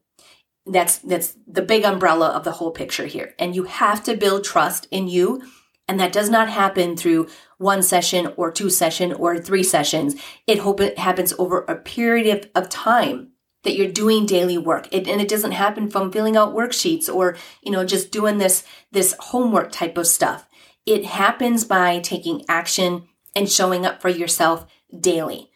That's, 0.67 0.99
that's 0.99 1.37
the 1.47 1.63
big 1.63 1.85
umbrella 1.85 2.29
of 2.29 2.45
the 2.45 2.53
whole 2.53 2.71
picture 2.71 3.07
here. 3.07 3.35
And 3.39 3.55
you 3.55 3.65
have 3.65 4.03
to 4.05 4.17
build 4.17 4.45
trust 4.45 4.89
in 4.91 5.09
you 5.09 5.43
And 5.89 5.99
that 5.99 6.13
does 6.13 6.31
not 6.31 6.49
happen 6.49 6.97
through 6.97 7.29
one 7.59 7.83
session 7.83 8.33
or 8.37 8.51
two 8.51 8.71
session 8.71 9.13
or 9.13 9.39
three 9.39 9.63
sessions. 9.63 10.15
It 10.47 10.61
hope 10.61 10.81
it 10.81 10.99
happens 10.99 11.35
over 11.39 11.63
a 11.63 11.77
period 11.77 12.51
of, 12.55 12.65
of 12.65 12.71
time 12.71 13.33
that 13.65 13.77
you're 13.77 13.91
doing 13.91 14.27
daily 14.27 14.59
work. 14.59 14.89
It, 14.93 15.07
and 15.09 15.21
it 15.21 15.29
doesn't 15.29 15.53
happen 15.53 15.91
from 15.91 16.11
filling 16.11 16.37
out 16.37 16.55
worksheets 16.55 17.13
or, 17.13 17.37
you 17.63 17.71
know, 17.71 17.85
just 17.85 18.11
doing 18.11 18.39
this, 18.39 18.65
this 18.91 19.15
homework 19.19 19.71
type 19.73 19.97
of 19.99 20.07
stuff. 20.07 20.49
It 20.87 21.05
happens 21.05 21.65
by 21.65 22.01
taking 22.01 22.45
action 22.49 23.09
and 23.37 23.51
showing 23.51 23.87
up 23.87 24.01
for 24.01 24.09
yourself 24.09 24.67
daily. 24.99 25.51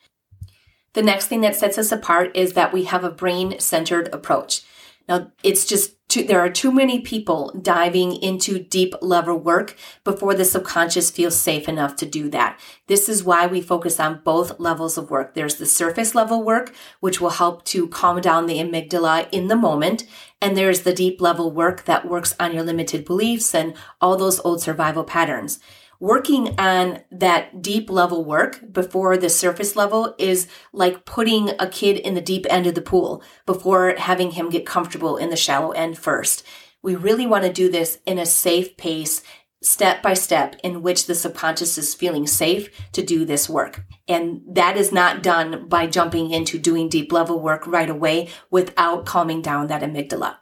The 0.92 1.02
next 1.02 1.26
thing 1.26 1.40
that 1.42 1.56
sets 1.56 1.78
us 1.78 1.92
apart 1.92 2.34
is 2.36 2.54
that 2.54 2.72
we 2.72 2.84
have 2.84 3.04
a 3.04 3.10
brain 3.10 3.58
centered 3.58 4.08
approach. 4.14 4.62
Now, 5.08 5.32
it's 5.42 5.66
just 5.66 5.95
too, 6.16 6.26
there 6.26 6.40
are 6.40 6.50
too 6.50 6.72
many 6.72 7.00
people 7.00 7.52
diving 7.60 8.14
into 8.16 8.58
deep 8.58 8.94
level 9.02 9.38
work 9.38 9.76
before 10.04 10.34
the 10.34 10.44
subconscious 10.44 11.10
feels 11.10 11.38
safe 11.38 11.68
enough 11.68 11.96
to 11.96 12.06
do 12.06 12.30
that. 12.30 12.58
This 12.86 13.08
is 13.08 13.24
why 13.24 13.46
we 13.46 13.60
focus 13.60 14.00
on 14.00 14.22
both 14.24 14.58
levels 14.58 14.96
of 14.96 15.10
work. 15.10 15.34
There's 15.34 15.56
the 15.56 15.66
surface 15.66 16.14
level 16.14 16.42
work, 16.42 16.74
which 17.00 17.20
will 17.20 17.30
help 17.30 17.64
to 17.66 17.88
calm 17.88 18.20
down 18.20 18.46
the 18.46 18.58
amygdala 18.58 19.28
in 19.30 19.48
the 19.48 19.56
moment. 19.56 20.06
And 20.40 20.56
there's 20.56 20.82
the 20.82 20.94
deep 20.94 21.20
level 21.20 21.50
work 21.50 21.84
that 21.84 22.08
works 22.08 22.34
on 22.40 22.54
your 22.54 22.62
limited 22.62 23.04
beliefs 23.04 23.54
and 23.54 23.74
all 24.00 24.16
those 24.16 24.40
old 24.40 24.62
survival 24.62 25.04
patterns 25.04 25.60
working 26.00 26.58
on 26.58 27.00
that 27.10 27.62
deep 27.62 27.90
level 27.90 28.24
work 28.24 28.60
before 28.72 29.16
the 29.16 29.30
surface 29.30 29.76
level 29.76 30.14
is 30.18 30.46
like 30.72 31.04
putting 31.04 31.50
a 31.58 31.68
kid 31.68 31.96
in 31.96 32.14
the 32.14 32.20
deep 32.20 32.46
end 32.50 32.66
of 32.66 32.74
the 32.74 32.82
pool 32.82 33.22
before 33.44 33.94
having 33.98 34.32
him 34.32 34.50
get 34.50 34.66
comfortable 34.66 35.16
in 35.16 35.30
the 35.30 35.36
shallow 35.36 35.70
end 35.72 35.98
first. 35.98 36.44
We 36.82 36.94
really 36.94 37.26
want 37.26 37.44
to 37.44 37.52
do 37.52 37.70
this 37.70 37.98
in 38.06 38.18
a 38.18 38.26
safe 38.26 38.76
pace, 38.76 39.22
step 39.62 40.02
by 40.02 40.14
step, 40.14 40.56
in 40.62 40.82
which 40.82 41.06
the 41.06 41.14
subconscious 41.14 41.78
is 41.78 41.94
feeling 41.94 42.26
safe 42.26 42.70
to 42.92 43.02
do 43.02 43.24
this 43.24 43.48
work. 43.48 43.84
And 44.06 44.42
that 44.48 44.76
is 44.76 44.92
not 44.92 45.22
done 45.22 45.68
by 45.68 45.86
jumping 45.86 46.30
into 46.30 46.58
doing 46.58 46.88
deep 46.88 47.10
level 47.10 47.40
work 47.40 47.66
right 47.66 47.90
away 47.90 48.28
without 48.50 49.06
calming 49.06 49.42
down 49.42 49.66
that 49.66 49.82
amygdala. 49.82 50.36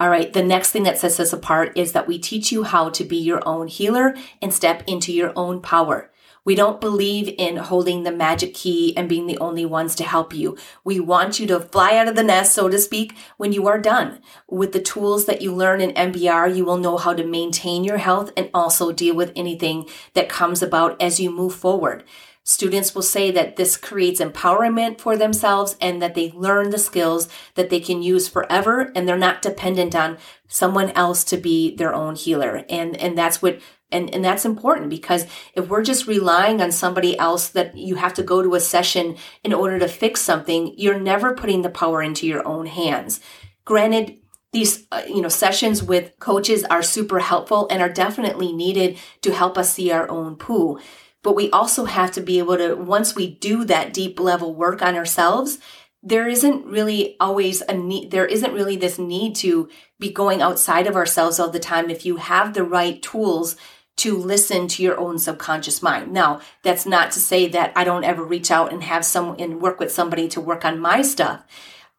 All 0.00 0.10
right, 0.10 0.32
the 0.32 0.42
next 0.42 0.72
thing 0.72 0.82
that 0.82 0.98
sets 0.98 1.20
us 1.20 1.32
apart 1.32 1.78
is 1.78 1.92
that 1.92 2.08
we 2.08 2.18
teach 2.18 2.50
you 2.50 2.64
how 2.64 2.90
to 2.90 3.04
be 3.04 3.16
your 3.16 3.40
own 3.46 3.68
healer 3.68 4.16
and 4.42 4.52
step 4.52 4.82
into 4.88 5.12
your 5.12 5.32
own 5.36 5.60
power. 5.60 6.10
We 6.44 6.56
don't 6.56 6.80
believe 6.80 7.32
in 7.38 7.56
holding 7.56 8.02
the 8.02 8.10
magic 8.10 8.54
key 8.54 8.94
and 8.96 9.08
being 9.08 9.26
the 9.26 9.38
only 9.38 9.64
ones 9.64 9.94
to 9.94 10.04
help 10.04 10.34
you. 10.34 10.58
We 10.82 10.98
want 10.98 11.38
you 11.38 11.46
to 11.46 11.60
fly 11.60 11.96
out 11.96 12.08
of 12.08 12.16
the 12.16 12.24
nest, 12.24 12.52
so 12.52 12.68
to 12.68 12.78
speak, 12.78 13.16
when 13.36 13.52
you 13.52 13.68
are 13.68 13.78
done. 13.78 14.20
With 14.50 14.72
the 14.72 14.82
tools 14.82 15.26
that 15.26 15.40
you 15.40 15.54
learn 15.54 15.80
in 15.80 15.92
MBR, 15.92 16.54
you 16.54 16.64
will 16.64 16.76
know 16.76 16.98
how 16.98 17.14
to 17.14 17.24
maintain 17.24 17.84
your 17.84 17.98
health 17.98 18.32
and 18.36 18.50
also 18.52 18.90
deal 18.90 19.14
with 19.14 19.32
anything 19.36 19.88
that 20.14 20.28
comes 20.28 20.60
about 20.60 21.00
as 21.00 21.20
you 21.20 21.30
move 21.30 21.54
forward. 21.54 22.02
Students 22.46 22.94
will 22.94 23.02
say 23.02 23.30
that 23.30 23.56
this 23.56 23.78
creates 23.78 24.20
empowerment 24.20 25.00
for 25.00 25.16
themselves 25.16 25.76
and 25.80 26.02
that 26.02 26.14
they 26.14 26.30
learn 26.32 26.68
the 26.68 26.78
skills 26.78 27.26
that 27.54 27.70
they 27.70 27.80
can 27.80 28.02
use 28.02 28.28
forever 28.28 28.92
and 28.94 29.08
they're 29.08 29.16
not 29.16 29.40
dependent 29.40 29.94
on 29.94 30.18
someone 30.46 30.90
else 30.90 31.24
to 31.24 31.38
be 31.38 31.74
their 31.74 31.94
own 31.94 32.16
healer. 32.16 32.66
And, 32.68 32.98
and 32.98 33.16
that's 33.16 33.40
what, 33.40 33.60
and, 33.90 34.14
and 34.14 34.22
that's 34.22 34.44
important 34.44 34.90
because 34.90 35.26
if 35.54 35.68
we're 35.68 35.82
just 35.82 36.06
relying 36.06 36.60
on 36.60 36.70
somebody 36.70 37.18
else 37.18 37.48
that 37.48 37.78
you 37.78 37.94
have 37.94 38.12
to 38.14 38.22
go 38.22 38.42
to 38.42 38.54
a 38.54 38.60
session 38.60 39.16
in 39.42 39.54
order 39.54 39.78
to 39.78 39.88
fix 39.88 40.20
something, 40.20 40.74
you're 40.76 41.00
never 41.00 41.34
putting 41.34 41.62
the 41.62 41.70
power 41.70 42.02
into 42.02 42.26
your 42.26 42.46
own 42.46 42.66
hands. 42.66 43.20
Granted, 43.64 44.18
these 44.52 44.86
uh, 44.92 45.02
you 45.08 45.20
know 45.20 45.28
sessions 45.28 45.82
with 45.82 46.12
coaches 46.20 46.62
are 46.64 46.82
super 46.82 47.18
helpful 47.18 47.66
and 47.70 47.82
are 47.82 47.88
definitely 47.88 48.52
needed 48.52 48.96
to 49.22 49.34
help 49.34 49.58
us 49.58 49.72
see 49.72 49.90
our 49.90 50.08
own 50.08 50.36
poo 50.36 50.78
but 51.24 51.34
we 51.34 51.50
also 51.50 51.86
have 51.86 52.12
to 52.12 52.20
be 52.20 52.38
able 52.38 52.58
to, 52.58 52.74
once 52.74 53.16
we 53.16 53.26
do 53.26 53.64
that 53.64 53.94
deep 53.94 54.20
level 54.20 54.54
work 54.54 54.82
on 54.82 54.94
ourselves, 54.94 55.58
there 56.02 56.28
isn't 56.28 56.66
really 56.66 57.16
always 57.18 57.62
a 57.62 57.72
need, 57.72 58.10
there 58.10 58.26
isn't 58.26 58.52
really 58.52 58.76
this 58.76 58.98
need 58.98 59.34
to 59.36 59.70
be 59.98 60.12
going 60.12 60.42
outside 60.42 60.86
of 60.86 60.94
ourselves 60.94 61.40
all 61.40 61.48
the 61.48 61.58
time 61.58 61.88
if 61.88 62.04
you 62.04 62.16
have 62.16 62.52
the 62.52 62.62
right 62.62 63.02
tools 63.02 63.56
to 63.96 64.16
listen 64.18 64.68
to 64.68 64.82
your 64.82 65.00
own 65.00 65.18
subconscious 65.18 65.82
mind. 65.82 66.12
Now, 66.12 66.40
that's 66.62 66.84
not 66.84 67.10
to 67.12 67.20
say 67.20 67.48
that 67.48 67.72
I 67.74 67.84
don't 67.84 68.04
ever 68.04 68.22
reach 68.22 68.50
out 68.50 68.70
and 68.70 68.82
have 68.82 69.04
some 69.04 69.36
and 69.38 69.62
work 69.62 69.80
with 69.80 69.90
somebody 69.90 70.28
to 70.28 70.42
work 70.42 70.64
on 70.64 70.78
my 70.78 71.00
stuff, 71.00 71.42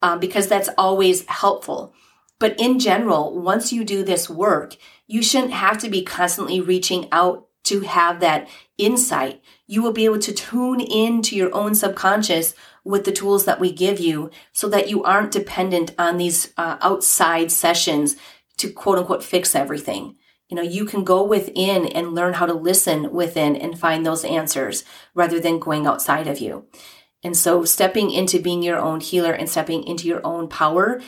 um, 0.04 0.20
because 0.20 0.48
that's 0.48 0.70
always 0.78 1.26
helpful. 1.26 1.96
But 2.38 2.60
in 2.60 2.78
general, 2.78 3.42
once 3.42 3.74
you 3.74 3.84
do 3.84 4.04
this 4.04 4.30
work, 4.30 4.76
you 5.08 5.24
shouldn't 5.24 5.54
have 5.54 5.80
to 5.80 5.90
be 5.90 6.04
constantly 6.04 6.62
reaching 6.62 7.08
out 7.12 7.48
to 7.66 7.82
have 7.82 8.20
that 8.20 8.48
insight. 8.78 9.42
You 9.68 9.82
will 9.82 9.92
be 9.92 10.06
able 10.06 10.20
to 10.20 10.34
tune 10.34 10.80
into 10.80 11.36
your 11.36 11.54
own 11.54 11.76
subconscious 11.76 12.56
with 12.84 13.04
the 13.04 13.12
tools 13.12 13.46
that 13.46 13.60
we 13.60 13.72
give 13.72 14.00
you 14.00 14.30
so 14.54 14.70
that 14.70 14.90
you 14.90 15.04
aren't 15.04 15.32
dependent 15.32 15.94
on 15.98 16.18
these 16.18 16.54
uh, 16.58 16.78
outside 16.82 17.52
sessions 17.52 18.16
to 18.58 18.72
quote 18.72 18.98
unquote 18.98 19.24
fix 19.24 19.56
everything. 19.56 20.16
You 20.50 20.56
know, 20.56 20.62
you 20.62 20.86
can 20.86 21.04
go 21.04 21.24
within 21.24 21.88
and 21.88 22.14
learn 22.14 22.36
how 22.36 22.46
to 22.46 22.54
listen 22.54 23.12
within 23.12 23.56
and 23.56 23.80
find 23.80 24.06
those 24.06 24.24
answers 24.24 24.84
rather 25.16 25.40
than 25.40 25.60
going 25.60 25.88
outside 25.88 26.28
of 26.28 26.40
you. 26.40 26.66
And 27.24 27.36
so 27.36 27.66
stepping 27.66 28.12
into 28.12 28.40
being 28.40 28.62
your 28.62 28.78
own 28.78 29.00
healer 29.00 29.32
and 29.34 29.50
stepping 29.50 29.84
into 29.84 30.08
your 30.08 30.22
own 30.24 30.48
power, 30.48 31.02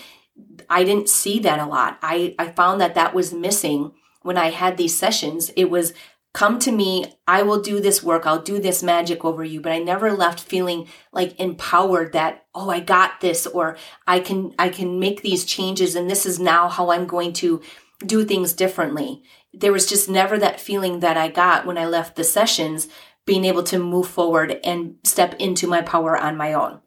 I 0.67 0.83
didn't 0.83 1.09
see 1.09 1.37
that 1.39 1.59
a 1.59 1.67
lot. 1.67 1.99
I, 2.01 2.33
I 2.39 2.47
found 2.47 2.81
that 2.81 2.95
that 2.95 3.13
was 3.13 3.33
missing 3.33 3.91
when 4.23 4.37
I 4.37 4.49
had 4.49 4.77
these 4.77 4.97
sessions. 4.97 5.51
It 5.55 5.69
was 5.69 5.93
come 6.37 6.59
to 6.59 6.71
me. 6.71 7.03
I 7.27 7.41
will 7.41 7.59
do 7.59 7.79
this 7.79 8.03
work. 8.03 8.27
I'll 8.27 8.43
do 8.43 8.59
this 8.59 8.83
magic 8.83 9.25
over 9.25 9.43
you. 9.43 9.59
But 9.59 9.71
I 9.71 9.79
never 9.79 10.11
left 10.11 10.39
feeling 10.39 10.87
like 11.11 11.39
empowered 11.39 12.13
that, 12.13 12.45
oh, 12.53 12.69
I 12.69 12.79
got 12.79 13.21
this 13.21 13.47
or 13.47 13.75
I 14.05 14.19
can, 14.19 14.53
I 14.59 14.69
can 14.69 14.99
make 14.99 15.23
these 15.23 15.45
changes. 15.45 15.95
And 15.95 16.07
this 16.07 16.27
is 16.27 16.39
now 16.39 16.67
how 16.67 16.91
I'm 16.91 17.07
going 17.07 17.33
to 17.41 17.59
do 18.05 18.23
things 18.23 18.53
differently. 18.53 19.23
There 19.51 19.71
was 19.71 19.87
just 19.87 20.11
never 20.11 20.37
that 20.37 20.59
feeling 20.59 20.99
that 20.99 21.17
I 21.17 21.29
got 21.29 21.65
when 21.65 21.75
I 21.75 21.87
left 21.87 22.15
the 22.15 22.23
sessions, 22.23 22.87
being 23.25 23.43
able 23.43 23.63
to 23.63 23.79
move 23.79 24.07
forward 24.07 24.59
and 24.63 24.97
step 25.03 25.33
into 25.39 25.65
my 25.65 25.81
power 25.81 26.15
on 26.15 26.37
my 26.37 26.53
own. 26.53 26.81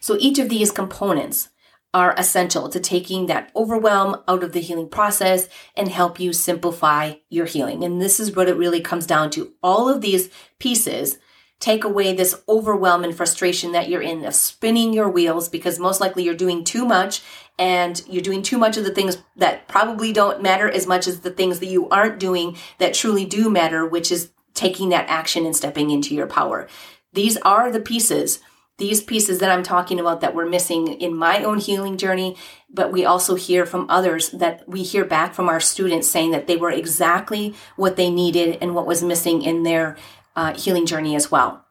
So 0.00 0.18
each 0.20 0.38
of 0.38 0.50
these 0.50 0.70
components 0.70 1.48
are 1.94 2.14
essential 2.18 2.68
to 2.68 2.80
taking 2.80 3.26
that 3.26 3.50
overwhelm 3.54 4.20
out 4.26 4.42
of 4.42 4.52
the 4.52 4.60
healing 4.60 4.88
process 4.88 5.48
and 5.76 5.88
help 5.88 6.18
you 6.18 6.32
simplify 6.32 7.14
your 7.30 7.46
healing. 7.46 7.84
And 7.84 8.02
this 8.02 8.18
is 8.18 8.34
what 8.34 8.48
it 8.48 8.56
really 8.56 8.80
comes 8.80 9.06
down 9.06 9.30
to. 9.30 9.52
All 9.62 9.88
of 9.88 10.00
these 10.00 10.28
pieces 10.58 11.18
take 11.60 11.84
away 11.84 12.12
this 12.12 12.42
overwhelm 12.48 13.04
and 13.04 13.16
frustration 13.16 13.72
that 13.72 13.88
you're 13.88 14.02
in 14.02 14.24
of 14.24 14.34
spinning 14.34 14.92
your 14.92 15.08
wheels 15.08 15.48
because 15.48 15.78
most 15.78 16.00
likely 16.00 16.24
you're 16.24 16.34
doing 16.34 16.64
too 16.64 16.84
much 16.84 17.22
and 17.58 18.02
you're 18.08 18.20
doing 18.20 18.42
too 18.42 18.58
much 18.58 18.76
of 18.76 18.84
the 18.84 18.92
things 18.92 19.18
that 19.36 19.68
probably 19.68 20.12
don't 20.12 20.42
matter 20.42 20.68
as 20.68 20.86
much 20.86 21.06
as 21.06 21.20
the 21.20 21.30
things 21.30 21.60
that 21.60 21.66
you 21.66 21.88
aren't 21.88 22.18
doing 22.18 22.56
that 22.78 22.92
truly 22.92 23.24
do 23.24 23.48
matter, 23.48 23.86
which 23.86 24.10
is 24.10 24.30
taking 24.52 24.88
that 24.88 25.08
action 25.08 25.46
and 25.46 25.54
stepping 25.54 25.90
into 25.90 26.14
your 26.14 26.26
power. 26.26 26.68
These 27.12 27.36
are 27.38 27.70
the 27.70 27.80
pieces 27.80 28.40
these 28.76 29.02
pieces 29.02 29.38
that 29.38 29.50
I'm 29.50 29.62
talking 29.62 30.00
about 30.00 30.20
that 30.20 30.34
we're 30.34 30.48
missing 30.48 30.88
in 31.00 31.16
my 31.16 31.44
own 31.44 31.58
healing 31.58 31.96
journey, 31.96 32.36
but 32.68 32.90
we 32.90 33.04
also 33.04 33.36
hear 33.36 33.66
from 33.66 33.88
others 33.88 34.30
that 34.30 34.68
we 34.68 34.82
hear 34.82 35.04
back 35.04 35.32
from 35.32 35.48
our 35.48 35.60
students 35.60 36.08
saying 36.08 36.32
that 36.32 36.46
they 36.46 36.56
were 36.56 36.70
exactly 36.70 37.54
what 37.76 37.96
they 37.96 38.10
needed 38.10 38.58
and 38.60 38.74
what 38.74 38.86
was 38.86 39.02
missing 39.02 39.42
in 39.42 39.62
their 39.62 39.96
uh, 40.34 40.54
healing 40.54 40.86
journey 40.86 41.14
as 41.14 41.30
well. 41.30 41.64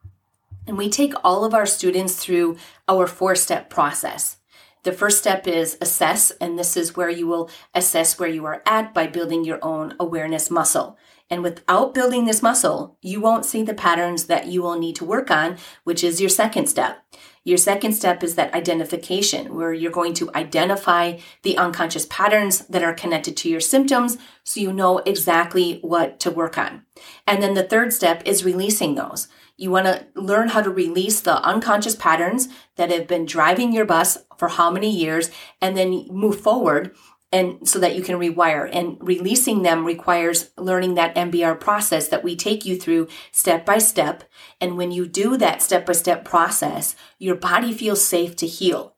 And 0.66 0.78
we 0.78 0.90
take 0.90 1.14
all 1.26 1.44
of 1.44 1.54
our 1.54 1.66
students 1.66 2.16
through 2.16 2.58
our 2.88 3.06
four 3.06 3.36
step 3.36 3.70
process. 3.70 4.38
The 4.84 4.94
first 4.94 5.20
step 5.20 5.48
is 5.48 5.78
assess, 5.82 6.32
and 6.32 6.58
this 6.58 6.76
is 6.76 6.96
where 6.96 7.10
you 7.10 7.28
will 7.28 7.50
assess 7.74 8.20
where 8.20 8.30
you 8.30 8.46
are 8.46 8.62
at 8.66 8.94
by 8.94 9.08
building 9.08 9.44
your 9.44 9.60
own 9.62 9.94
awareness 10.00 10.50
muscle. 10.50 10.98
And 11.30 11.42
without 11.42 11.94
building 11.94 12.26
this 12.26 12.44
muscle, 12.44 12.98
you 13.02 13.20
won't 13.20 13.46
see 13.46 13.64
the 13.64 13.74
patterns 13.74 14.26
that 14.26 14.48
you 14.48 14.62
will 14.62 14.78
need 14.78 14.96
to 14.98 15.06
work 15.06 15.32
on, 15.32 15.58
which 15.84 16.04
is 16.04 16.22
your 16.22 16.30
second 16.30 16.68
step. 16.68 17.04
Your 17.46 17.58
second 17.58 17.94
step 17.94 18.24
is 18.24 18.36
that 18.36 18.54
identification, 18.54 19.54
where 19.54 19.74
you're 19.74 19.92
going 19.92 20.14
to 20.16 20.32
identify 20.34 21.18
the 21.42 21.58
unconscious 21.58 22.06
patterns 22.10 22.60
that 22.68 22.84
are 22.84 22.94
connected 22.94 23.36
to 23.38 23.50
your 23.50 23.60
symptoms 23.60 24.18
so 24.44 24.62
you 24.62 24.72
know 24.72 25.00
exactly 25.00 25.80
what 25.82 26.20
to 26.22 26.32
work 26.32 26.58
on. 26.58 26.86
And 27.28 27.44
then 27.44 27.54
the 27.54 27.64
third 27.64 27.92
step 27.92 28.22
is 28.26 28.46
releasing 28.46 28.96
those. 28.96 29.28
You 29.58 29.72
want 29.72 29.88
to 29.88 30.06
learn 30.16 30.50
how 30.50 30.62
to 30.62 30.70
release 30.70 31.20
the 31.20 31.44
unconscious 31.44 31.96
patterns 31.96 32.48
that 32.76 32.90
have 32.92 33.08
been 33.08 33.26
driving 33.26 33.74
your 33.74 33.86
bus 33.86 34.18
for 34.38 34.48
how 34.48 34.72
many 34.72 34.90
years 34.90 35.30
and 35.62 35.78
then 35.78 36.08
move 36.10 36.40
forward 36.40 36.96
and 37.34 37.68
so 37.68 37.80
that 37.80 37.96
you 37.96 38.04
can 38.04 38.20
rewire 38.20 38.70
and 38.72 38.96
releasing 39.02 39.64
them 39.64 39.84
requires 39.84 40.52
learning 40.56 40.94
that 40.94 41.16
MBR 41.16 41.60
process 41.60 42.08
that 42.10 42.24
we 42.24 42.36
take 42.36 42.64
you 42.64 42.80
through 42.80 43.08
step 43.32 43.66
by 43.66 43.80
step. 43.80 44.24
And 44.62 44.78
when 44.78 44.92
you 44.92 45.08
do 45.08 45.36
that 45.38 45.64
step 45.64 45.88
by 45.88 45.94
step 45.94 46.24
process, 46.24 46.96
your 47.18 47.34
body 47.36 47.74
feels 47.74 48.06
safe 48.06 48.36
to 48.36 48.46
heal. 48.46 48.96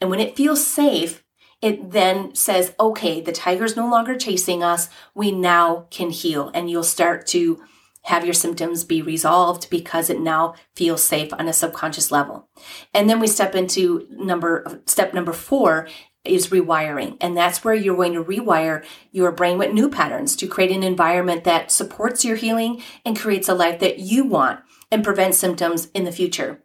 And 0.00 0.08
when 0.08 0.18
it 0.18 0.34
feels 0.34 0.66
safe, 0.66 1.22
it 1.60 1.90
then 1.90 2.34
says, 2.34 2.74
okay, 2.80 3.20
the 3.20 3.32
tiger's 3.32 3.76
no 3.76 3.88
longer 3.88 4.16
chasing 4.16 4.62
us. 4.62 4.88
We 5.14 5.30
now 5.30 5.86
can 5.90 6.08
heal. 6.08 6.50
And 6.54 6.70
you'll 6.70 6.84
start 6.84 7.26
to 7.28 7.62
have 8.04 8.24
your 8.24 8.34
symptoms 8.34 8.84
be 8.84 9.02
resolved 9.02 9.68
because 9.68 10.08
it 10.08 10.20
now 10.20 10.54
feels 10.74 11.04
safe 11.04 11.34
on 11.34 11.48
a 11.48 11.52
subconscious 11.52 12.10
level. 12.10 12.48
And 12.94 13.10
then 13.10 13.20
we 13.20 13.26
step 13.26 13.54
into 13.54 14.06
number, 14.10 14.82
step 14.86 15.12
number 15.12 15.34
four 15.34 15.86
is 16.24 16.48
rewiring. 16.48 17.16
And 17.20 17.36
that's 17.36 17.64
where 17.64 17.74
you're 17.74 17.96
going 17.96 18.14
to 18.14 18.24
rewire 18.24 18.84
your 19.12 19.32
brain 19.32 19.58
with 19.58 19.72
new 19.72 19.88
patterns 19.88 20.36
to 20.36 20.46
create 20.46 20.70
an 20.70 20.82
environment 20.82 21.44
that 21.44 21.70
supports 21.70 22.24
your 22.24 22.36
healing 22.36 22.82
and 23.04 23.18
creates 23.18 23.48
a 23.48 23.54
life 23.54 23.80
that 23.80 23.98
you 23.98 24.24
want 24.24 24.60
and 24.90 25.04
prevents 25.04 25.38
symptoms 25.38 25.88
in 25.94 26.04
the 26.04 26.12
future. 26.12 26.64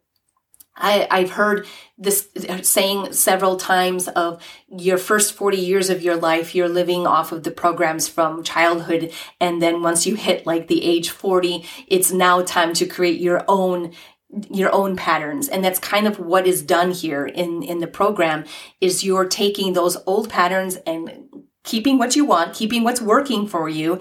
I, 0.80 1.20
have 1.20 1.32
heard 1.32 1.68
this 1.98 2.30
saying 2.62 3.12
several 3.14 3.58
times 3.58 4.08
of 4.08 4.42
your 4.70 4.98
first 4.98 5.34
40 5.34 5.58
years 5.58 5.90
of 5.90 6.02
your 6.02 6.16
life, 6.16 6.56
you're 6.56 6.70
living 6.70 7.06
off 7.06 7.32
of 7.32 7.44
the 7.44 7.52
programs 7.52 8.08
from 8.08 8.44
childhood. 8.44 9.12
And 9.42 9.62
then 9.62 9.82
once 9.82 10.08
you 10.08 10.16
hit 10.16 10.46
like 10.46 10.68
the 10.68 10.84
age 10.84 11.10
40, 11.10 11.66
it's 11.88 12.12
now 12.12 12.42
time 12.44 12.74
to 12.76 12.86
create 12.86 13.20
your 13.20 13.44
own 13.48 13.92
your 14.52 14.74
own 14.74 14.96
patterns 14.96 15.48
and 15.48 15.66
that's 15.66 15.80
kind 15.80 16.06
of 16.06 16.20
what 16.20 16.46
is 16.46 16.62
done 16.62 16.92
here 16.92 17.26
in 17.26 17.64
in 17.64 17.80
the 17.80 17.88
program 17.88 18.46
is 18.80 19.04
you're 19.04 19.28
taking 19.28 19.74
those 19.74 19.98
old 20.06 20.30
patterns 20.30 20.76
and 20.86 21.30
keeping 21.64 21.98
what 21.98 22.16
you 22.16 22.24
want 22.24 22.54
keeping 22.54 22.84
what's 22.84 23.02
working 23.02 23.48
for 23.48 23.68
you 23.68 24.00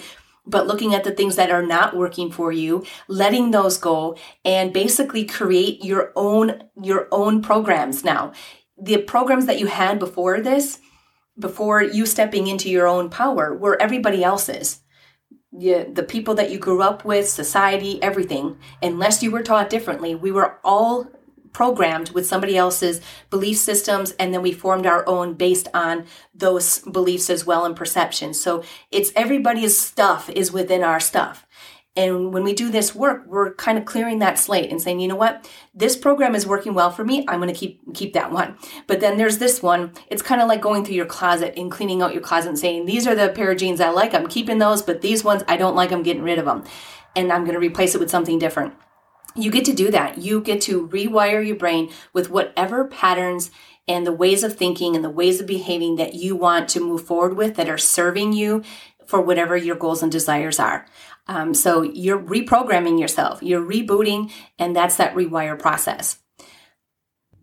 but 0.49 0.67
looking 0.67 0.95
at 0.95 1.05
the 1.05 1.13
things 1.13 1.37
that 1.37 1.51
are 1.51 1.65
not 1.65 1.97
working 1.97 2.33
for 2.33 2.51
you, 2.51 2.85
letting 3.07 3.51
those 3.51 3.77
go 3.77 4.17
and 4.45 4.73
basically 4.73 5.25
create 5.25 5.85
your 5.85 6.13
own, 6.17 6.63
your 6.83 7.07
own 7.13 7.43
programs 7.43 8.03
now. 8.03 8.33
The 8.81 8.99
programs 8.99 9.47
that 9.47 9.61
you 9.61 9.67
had 9.67 9.99
before 9.99 10.41
this, 10.41 10.79
before 11.39 11.83
you 11.83 12.07
stepping 12.07 12.47
into 12.47 12.71
your 12.71 12.87
own 12.87 13.11
power, 13.11 13.55
were 13.55 13.81
everybody 13.81 14.25
else's. 14.25 14.81
Yeah, 15.51 15.85
the 15.91 16.03
people 16.03 16.35
that 16.35 16.51
you 16.51 16.59
grew 16.59 16.83
up 16.83 17.05
with, 17.05 17.29
society, 17.29 18.03
everything, 18.03 18.59
unless 18.83 19.23
you 19.23 19.31
were 19.31 19.43
taught 19.43 19.71
differently, 19.71 20.15
we 20.15 20.31
were 20.31 20.59
all 20.63 21.09
programmed 21.53 22.11
with 22.11 22.27
somebody 22.27 22.57
else's 22.57 23.01
belief 23.31 23.57
systems 23.57 24.13
and 24.13 24.33
then 24.35 24.43
we 24.43 24.53
formed 24.53 24.87
our 24.87 25.09
own 25.09 25.35
based 25.35 25.67
on 25.73 26.05
those 26.35 26.81
beliefs 26.81 27.31
as 27.31 27.47
well 27.47 27.65
and 27.65 27.75
perceptions. 27.75 28.39
So 28.39 28.63
it's 28.91 29.11
everybody's 29.17 29.77
stuff 29.77 30.29
is 30.31 30.53
within 30.53 30.83
our 30.83 31.01
stuff 31.01 31.47
and 31.99 32.33
when 32.33 32.45
we 32.45 32.55
do 32.55 32.71
this 32.71 32.95
work 32.95 33.25
we're 33.27 33.53
kind 33.55 33.77
of 33.77 33.85
clearing 33.85 34.21
that 34.21 34.39
slate 34.39 34.71
and 34.71 34.81
saying 34.81 35.01
you 35.01 35.09
know 35.09 35.17
what? 35.17 35.51
This 35.75 35.97
program 35.97 36.37
is 36.37 36.47
working 36.47 36.73
well 36.73 36.93
for 36.93 37.05
me. 37.05 37.27
I'm 37.29 37.41
going 37.41 37.53
to 37.53 37.59
keep 37.59 37.81
keep 37.93 38.13
that 38.13 38.31
one. 38.31 38.57
But 38.87 39.01
then 39.01 39.19
there's 39.19 39.39
this 39.39 39.61
one. 39.61 39.93
It's 40.09 40.23
kind 40.23 40.41
of 40.41 40.49
like 40.49 40.63
going 40.63 40.85
through 40.85 40.95
your 40.95 41.07
closet 41.07 41.55
and 41.57 41.71
cleaning 41.71 42.01
out 42.01 42.15
your 42.15 42.23
closet 42.23 42.51
and 42.51 42.59
saying 42.59 42.87
these 42.87 43.07
are 43.07 43.17
the 43.17 43.31
pair 43.31 43.51
of 43.51 43.59
jeans 43.59 43.81
i 43.81 43.91
like. 43.91 44.15
I'm 44.15 44.29
keeping 44.29 44.59
those 44.59 44.81
but 44.81 45.03
these 45.03 45.25
ones 45.25 45.43
i 45.49 45.57
don't 45.57 45.75
like 45.75 45.91
i'm 45.91 46.05
getting 46.05 46.23
rid 46.23 46.39
of 46.39 46.45
them 46.45 46.65
and 47.17 47.33
i'm 47.33 47.43
going 47.43 47.55
to 47.55 47.61
replace 47.61 47.95
it 47.95 48.01
with 48.01 48.11
something 48.11 48.39
different. 48.39 48.75
You 49.35 49.51
get 49.51 49.65
to 49.67 49.75
do 49.75 49.91
that. 49.91 50.19
You 50.19 50.41
get 50.41 50.61
to 50.63 50.89
rewire 50.89 51.45
your 51.47 51.57
brain 51.57 51.91
with 52.13 52.31
whatever 52.31 52.85
patterns 52.85 53.51
and 53.89 54.07
the 54.07 54.13
ways 54.13 54.45
of 54.45 54.57
thinking 54.57 54.95
and 54.95 55.05
the 55.05 55.11
ways 55.11 55.41
of 55.41 55.47
behaving 55.47 55.97
that 55.97 56.15
you 56.15 56.37
want 56.37 56.69
to 56.69 56.81
move 56.81 57.05
forward 57.05 57.37
with 57.37 57.57
that 57.57 57.69
are 57.69 57.79
serving 57.79 58.35
you 58.35 58.63
for 59.09 59.23
whatever 59.23 59.57
your 59.57 59.75
goals 59.75 60.03
and 60.03 60.13
desires 60.13 60.61
are. 60.61 60.87
Um, 61.27 61.55
so 61.55 61.83
you're 61.83 62.21
reprogramming 62.21 63.01
yourself, 63.01 63.43
you're 63.43 63.65
rebooting, 63.65 64.31
and 64.59 64.77
that's 64.77 64.97
that 64.97 65.15
rewire 65.15 65.59
process. 65.59 66.19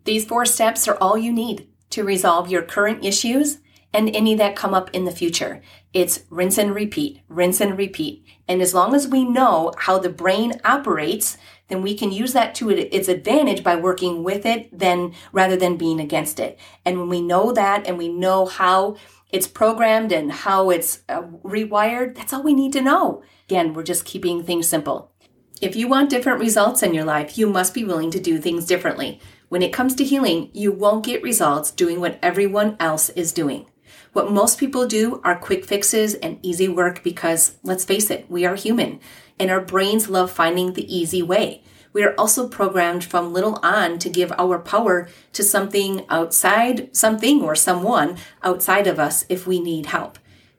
These 0.04 0.24
four 0.24 0.46
steps 0.46 0.86
are 0.86 0.96
all 1.00 1.18
you 1.18 1.32
need 1.32 1.68
to 1.90 2.04
resolve 2.04 2.48
your 2.48 2.62
current 2.62 3.04
issues 3.04 3.58
and 3.92 4.14
any 4.14 4.34
that 4.36 4.54
come 4.54 4.74
up 4.74 4.90
in 4.92 5.06
the 5.06 5.10
future. 5.10 5.60
It's 5.92 6.22
rinse 6.30 6.58
and 6.58 6.72
repeat, 6.72 7.22
rinse 7.28 7.60
and 7.60 7.76
repeat. 7.76 8.24
And 8.46 8.62
as 8.62 8.72
long 8.74 8.94
as 8.94 9.08
we 9.08 9.24
know 9.24 9.72
how 9.78 9.98
the 9.98 10.08
brain 10.08 10.60
operates, 10.64 11.36
then 11.68 11.82
we 11.82 11.96
can 11.96 12.12
use 12.12 12.32
that 12.32 12.54
to 12.56 12.70
its 12.70 13.08
advantage 13.08 13.64
by 13.64 13.74
working 13.74 14.22
with 14.22 14.46
it 14.46 14.68
then 14.76 15.14
rather 15.32 15.56
than 15.56 15.76
being 15.76 15.98
against 15.98 16.38
it. 16.38 16.60
And 16.84 17.00
when 17.00 17.08
we 17.08 17.20
know 17.20 17.50
that 17.52 17.88
and 17.88 17.98
we 17.98 18.08
know 18.08 18.46
how 18.46 18.96
it's 19.30 19.46
programmed 19.46 20.12
and 20.12 20.30
how 20.30 20.70
it's 20.70 21.00
uh, 21.08 21.22
rewired, 21.44 22.14
that's 22.14 22.32
all 22.32 22.42
we 22.42 22.54
need 22.54 22.72
to 22.74 22.80
know. 22.80 23.22
Again, 23.48 23.74
we're 23.74 23.82
just 23.82 24.04
keeping 24.04 24.42
things 24.42 24.68
simple. 24.68 25.12
If 25.60 25.74
you 25.74 25.88
want 25.88 26.10
different 26.10 26.40
results 26.40 26.82
in 26.82 26.94
your 26.94 27.04
life, 27.04 27.38
you 27.38 27.48
must 27.48 27.74
be 27.74 27.84
willing 27.84 28.10
to 28.12 28.20
do 28.20 28.38
things 28.38 28.66
differently. 28.66 29.20
When 29.48 29.62
it 29.62 29.72
comes 29.72 29.94
to 29.96 30.04
healing, 30.04 30.50
you 30.52 30.72
won't 30.72 31.04
get 31.04 31.22
results 31.22 31.70
doing 31.70 32.00
what 32.00 32.18
everyone 32.22 32.76
else 32.78 33.08
is 33.10 33.32
doing. 33.32 33.66
What 34.12 34.30
most 34.30 34.58
people 34.58 34.86
do 34.86 35.20
are 35.24 35.38
quick 35.38 35.64
fixes 35.64 36.14
and 36.14 36.38
easy 36.42 36.68
work 36.68 37.02
because, 37.02 37.56
let's 37.62 37.84
face 37.84 38.10
it, 38.10 38.30
we 38.30 38.44
are 38.44 38.54
human 38.54 39.00
and 39.38 39.50
our 39.50 39.60
brains 39.60 40.08
love 40.08 40.30
finding 40.30 40.72
the 40.72 40.94
easy 40.94 41.22
way. 41.22 41.62
We 41.96 42.04
are 42.04 42.14
also 42.18 42.46
programmed 42.46 43.04
from 43.04 43.32
little 43.32 43.58
on 43.62 43.98
to 44.00 44.10
give 44.10 44.30
our 44.32 44.58
power 44.58 45.08
to 45.32 45.42
something 45.42 46.04
outside, 46.10 46.94
something 46.94 47.40
or 47.40 47.54
someone 47.54 48.18
outside 48.42 48.86
of 48.86 48.98
us 48.98 49.24
if 49.30 49.46
we 49.46 49.60
need 49.60 49.86
help. 49.86 50.18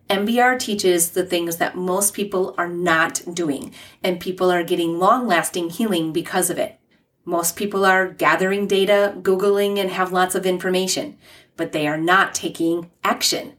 MBR 0.10 0.58
teaches 0.58 1.12
the 1.12 1.24
things 1.24 1.58
that 1.58 1.76
most 1.76 2.16
people 2.16 2.56
are 2.58 2.68
not 2.68 3.22
doing, 3.32 3.72
and 4.04 4.20
people 4.20 4.50
are 4.50 4.64
getting 4.64 4.98
long 4.98 5.28
lasting 5.28 5.70
healing 5.70 6.12
because 6.12 6.50
of 6.50 6.58
it. 6.58 6.80
Most 7.24 7.56
people 7.56 7.86
are 7.86 8.08
gathering 8.08 8.66
data, 8.66 9.14
Googling, 9.22 9.78
and 9.78 9.92
have 9.92 10.12
lots 10.12 10.34
of 10.34 10.48
information, 10.48 11.20
but 11.56 11.72
they 11.72 11.88
are 11.88 12.00
not 12.00 12.34
taking 12.34 12.90
action. 13.04 13.54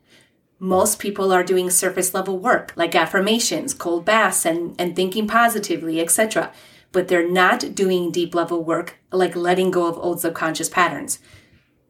Most 0.58 0.98
people 0.98 1.30
are 1.32 1.44
doing 1.44 1.70
surface 1.70 2.12
level 2.12 2.40
work 2.40 2.72
like 2.74 2.96
affirmations, 2.96 3.72
cold 3.72 4.04
baths, 4.04 4.44
and, 4.44 4.74
and 4.80 4.96
thinking 4.96 5.28
positively, 5.28 6.00
etc. 6.00 6.52
But 6.92 7.08
they're 7.08 7.28
not 7.28 7.74
doing 7.74 8.10
deep 8.10 8.34
level 8.34 8.64
work 8.64 8.98
like 9.12 9.36
letting 9.36 9.70
go 9.70 9.86
of 9.86 9.98
old 9.98 10.20
subconscious 10.20 10.68
patterns. 10.68 11.18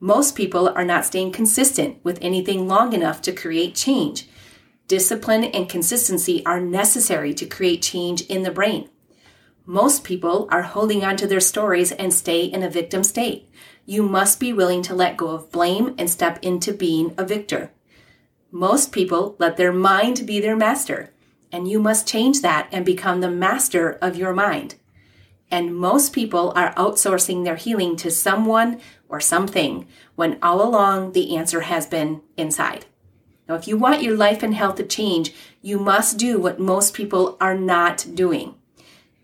Most 0.01 0.37
people 0.37 0.69
are 0.69 0.85
not 0.85 1.05
staying 1.05 1.33
consistent 1.33 1.99
with 2.05 2.19
anything 2.23 2.69
long 2.69 2.93
enough 2.93 3.21
to 3.23 3.33
create 3.33 3.75
change. 3.75 4.29
Discipline 4.87 5.45
and 5.45 5.69
consistency 5.69 6.45
are 6.47 6.61
necessary 6.61 7.35
to 7.35 7.47
create 7.47 7.83
change 7.83 8.23
in 8.23 8.43
the 8.43 8.51
brain. 8.51 8.89
Most 9.67 10.03
people 10.03 10.49
are 10.51 10.63
holding 10.63 11.05
on 11.05 11.17
to 11.19 11.27
their 11.27 11.41
stories 11.41 11.93
and 11.93 12.15
stay 12.15 12.45
in 12.45 12.63
a 12.63 12.71
victim 12.71 13.05
state. 13.05 13.51
You 13.85 14.03
must 14.03 14.41
be 14.41 14.53
willing 14.53 14.81
to 14.83 14.95
let 14.95 15.19
go 15.19 15.29
of 15.29 15.53
blame 15.53 15.95
and 15.99 16.09
step 16.09 16.39
into 16.43 16.73
being 16.73 17.15
a 17.19 17.25
victor. 17.25 17.73
Most 18.51 18.93
people 18.93 19.37
let 19.39 19.59
their 19.59 19.73
mind 19.73 20.27
be 20.27 20.41
their 20.41 20.57
master, 20.57 21.13
and 21.53 21.69
you 21.69 21.79
must 21.79 22.09
change 22.09 22.41
that 22.41 22.69
and 22.73 22.87
become 22.87 23.21
the 23.21 23.31
master 23.31 23.99
of 24.01 24.17
your 24.17 24.33
mind. 24.33 24.77
And 25.51 25.77
most 25.77 26.13
people 26.13 26.53
are 26.55 26.75
outsourcing 26.75 27.45
their 27.45 27.57
healing 27.57 27.97
to 27.97 28.11
someone 28.11 28.81
or 29.09 29.21
something 29.21 29.87
when 30.15 30.39
all 30.43 30.63
along 30.63 31.13
the 31.13 31.37
answer 31.37 31.63
has 31.63 31.87
been 31.87 32.21
inside. 32.37 32.87
Now, 33.49 33.55
if 33.55 33.67
you 33.67 33.79
want 33.79 34.03
your 34.03 34.17
life 34.17 34.43
and 34.43 34.55
health 34.55 34.77
to 34.77 34.85
change, 34.85 35.33
you 35.63 35.79
must 35.79 36.19
do 36.19 36.39
what 36.39 36.61
most 36.61 36.93
people 36.93 37.39
are 37.41 37.57
not 37.57 38.07
doing. 38.15 38.55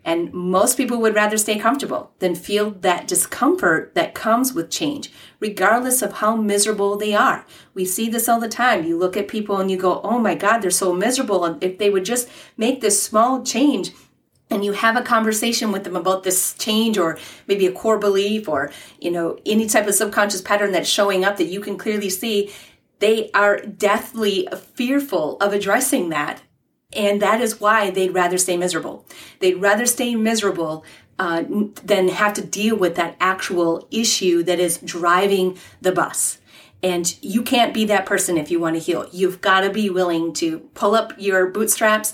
And 0.07 0.33
most 0.35 0.77
people 0.77 1.01
would 1.01 1.15
rather 1.15 1.39
stay 1.39 1.59
comfortable 1.59 2.13
than 2.19 2.35
feel 2.35 2.71
that 2.71 3.09
discomfort 3.09 3.95
that 3.95 4.15
comes 4.15 4.53
with 4.53 4.71
change, 4.71 5.11
regardless 5.41 6.03
of 6.03 6.15
how 6.15 6.37
miserable 6.37 6.97
they 6.97 7.15
are. 7.15 7.47
We 7.73 7.87
see 7.87 8.11
this 8.11 8.29
all 8.29 8.39
the 8.39 8.49
time. 8.49 8.85
You 8.85 8.99
look 8.99 9.17
at 9.17 9.29
people 9.29 9.59
and 9.59 9.71
you 9.71 9.79
go, 9.79 10.03
oh 10.03 10.19
my 10.19 10.35
God, 10.35 10.59
they're 10.59 10.71
so 10.71 10.93
miserable. 10.93 11.45
And 11.47 11.63
if 11.65 11.79
they 11.79 11.89
would 11.89 12.05
just 12.05 12.29
make 12.59 12.83
this 12.83 13.03
small 13.03 13.43
change, 13.43 13.93
and 14.55 14.65
you 14.65 14.73
have 14.73 14.97
a 14.97 15.03
conversation 15.03 15.73
with 15.73 15.85
them 15.85 15.97
about 15.97 16.23
this 16.23 16.55
change 16.55 16.97
or 16.97 17.19
maybe 17.47 17.67
a 17.67 17.73
core 17.73 17.99
belief 17.99 18.49
or 18.49 18.71
you 19.01 19.11
know 19.11 19.39
any 19.45 19.67
type 19.67 19.87
of 19.87 19.95
subconscious 19.95 20.41
pattern 20.41 20.73
that's 20.73 20.89
showing 20.89 21.25
up 21.25 21.37
that 21.37 21.47
you 21.47 21.61
can 21.61 21.77
clearly 21.77 22.09
see 22.09 22.53
they 23.01 23.31
are 23.33 23.61
deathly 23.61 24.49
fearful 24.75 25.37
of 25.39 25.53
addressing 25.53 26.09
that 26.09 26.43
and 26.95 27.21
that 27.23 27.41
is 27.41 27.61
why 27.61 27.91
they'd 27.91 28.15
rather 28.15 28.39
stay 28.39 28.57
miserable. 28.57 29.05
They'd 29.41 29.55
rather 29.55 29.87
stay 29.87 30.15
miserable 30.15 30.85
uh, 31.19 31.45
than 31.85 32.09
have 32.09 32.35
to 32.35 32.45
deal 32.45 32.77
with 32.77 32.97
that 32.97 33.17
actual 33.21 33.87
issue 33.91 34.43
that 34.45 34.59
is 34.59 34.79
driving 34.79 35.59
the 35.81 35.93
bus. 35.93 36.39
And 36.83 37.17
you 37.23 37.43
can't 37.43 37.73
be 37.73 37.87
that 37.87 38.05
person 38.05 38.37
if 38.37 38.51
you 38.51 38.61
want 38.61 38.77
to 38.77 38.81
heal. 38.81 39.09
You've 39.11 39.41
got 39.41 39.63
to 39.63 39.71
be 39.71 39.89
willing 39.89 40.35
to 40.35 40.59
pull 40.75 40.95
up 40.95 41.15
your 41.17 41.47
bootstraps, 41.47 42.13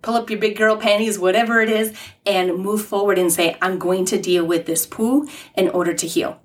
pull 0.00 0.14
up 0.14 0.30
your 0.30 0.38
big 0.38 0.56
girl 0.56 0.76
panties, 0.76 1.18
whatever 1.18 1.60
it 1.60 1.68
is, 1.68 1.92
and 2.24 2.56
move 2.56 2.84
forward 2.84 3.18
and 3.18 3.32
say, 3.32 3.56
I'm 3.60 3.78
going 3.78 4.04
to 4.06 4.20
deal 4.20 4.44
with 4.44 4.66
this 4.66 4.86
poo 4.86 5.28
in 5.56 5.68
order 5.68 5.92
to 5.94 6.06
heal. 6.06 6.40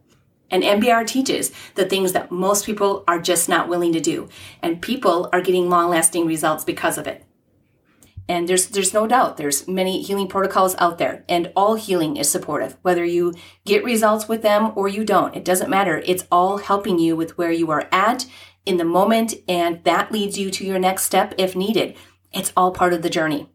And 0.50 0.64
MBR 0.64 1.06
teaches 1.06 1.52
the 1.76 1.86
things 1.86 2.14
that 2.14 2.32
most 2.32 2.66
people 2.66 3.04
are 3.08 3.20
just 3.20 3.50
not 3.50 3.68
willing 3.68 3.94
to 3.94 4.00
do. 4.00 4.30
And 4.62 4.82
people 4.82 5.30
are 5.34 5.42
getting 5.42 5.70
long 5.70 5.90
lasting 5.90 6.26
results 6.26 6.64
because 6.64 6.98
of 6.98 7.08
it. 7.08 7.24
And 8.30 8.48
there's 8.48 8.68
there's 8.68 8.94
no 8.94 9.08
doubt 9.08 9.38
there's 9.38 9.68
many 9.70 10.02
healing 10.02 10.28
protocols 10.28 10.76
out 10.80 10.98
there 10.98 11.24
and 11.30 11.52
all 11.56 11.76
healing 11.76 12.18
is 12.18 12.30
supportive. 12.30 12.76
Whether 12.82 13.06
you 13.06 13.34
get 13.66 13.86
results 13.86 14.28
with 14.28 14.42
them 14.42 14.74
or 14.76 14.90
you 14.90 15.06
don't, 15.06 15.36
it 15.36 15.46
doesn't 15.46 15.70
matter. 15.70 16.02
It's 16.06 16.26
all 16.30 16.58
helping 16.58 17.00
you 17.00 17.16
with 17.16 17.38
where 17.38 17.54
you 17.54 17.72
are 17.72 17.88
at 17.92 18.26
in 18.66 18.76
the 18.76 18.84
moment, 18.84 19.34
and 19.48 19.82
that 19.86 20.12
leads 20.12 20.38
you 20.38 20.52
to 20.52 20.66
your 20.66 20.78
next 20.78 21.04
step 21.04 21.34
if 21.38 21.56
needed. 21.56 21.96
It's 22.38 22.54
all 22.56 22.72
part 22.72 22.94
of 22.94 23.02
the 23.02 23.10
journey. 23.10 23.50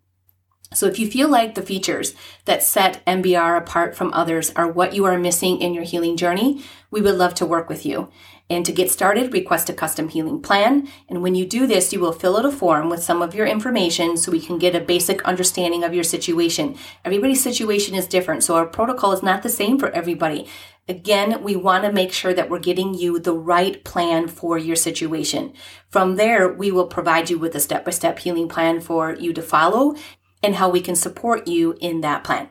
So 0.75 0.87
if 0.87 0.99
you 0.99 1.09
feel 1.09 1.29
like 1.29 1.55
the 1.55 1.63
features 1.63 2.15
that 2.47 2.63
set 2.63 3.05
MBR 3.07 3.59
apart 3.59 3.95
from 3.95 4.13
others 4.13 4.51
are 4.57 4.67
what 4.67 4.95
you 4.95 5.05
are 5.05 5.19
missing 5.19 5.61
in 5.61 5.75
your 5.75 5.85
healing 5.85 6.17
journey, 6.17 6.65
we 6.91 7.01
would 7.01 7.15
love 7.15 7.35
to 7.35 7.47
work 7.47 7.69
with 7.69 7.87
you. 7.87 8.11
And 8.51 8.67
to 8.67 8.73
get 8.73 8.91
started, 8.91 9.33
request 9.33 9.71
a 9.71 9.73
custom 9.73 10.09
healing 10.09 10.43
plan. 10.43 10.89
And 11.09 11.23
when 11.23 11.35
you 11.35 11.47
do 11.47 11.67
this, 11.67 11.93
you 11.93 12.01
will 12.01 12.13
fill 12.13 12.37
out 12.37 12.45
a 12.45 12.51
form 12.51 12.91
with 12.91 13.03
some 13.03 13.23
of 13.23 13.35
your 13.35 13.47
information 13.47 14.17
so 14.17 14.33
we 14.33 14.41
can 14.41 14.59
get 14.59 14.75
a 14.75 14.81
basic 14.81 15.23
understanding 15.23 15.85
of 15.85 15.95
your 15.95 16.05
situation. 16.05 16.77
Everybody's 17.05 17.43
situation 17.43 17.95
is 17.95 18.07
different, 18.07 18.43
so 18.43 18.57
our 18.57 18.67
protocol 18.67 19.13
is 19.13 19.23
not 19.23 19.43
the 19.43 19.49
same 19.49 19.79
for 19.79 19.91
everybody. 19.91 20.49
Again, 20.89 21.43
we 21.45 21.55
want 21.55 21.85
to 21.85 21.93
make 21.93 22.13
sure 22.13 22.35
that 22.35 22.51
we're 22.51 22.59
getting 22.59 22.93
you 22.93 23.19
the 23.19 23.35
right 23.35 23.83
plan 23.85 24.27
for 24.27 24.59
your 24.59 24.75
situation. 24.75 25.53
From 25.89 26.17
there, 26.17 26.53
we 26.53 26.73
will 26.73 26.89
provide 26.89 27.31
you 27.31 27.39
with 27.39 27.55
a 27.55 27.61
step 27.61 27.85
by 27.85 27.93
step 27.93 28.19
healing 28.19 28.49
plan 28.49 28.81
for 28.81 29.15
you 29.15 29.33
to 29.33 29.43
follow 29.43 29.95
and 30.43 30.57
how 30.57 30.69
we 30.69 30.81
can 30.81 30.97
support 30.97 31.47
you 31.47 31.77
in 31.81 32.01
that 32.01 32.25
plan. 32.25 32.49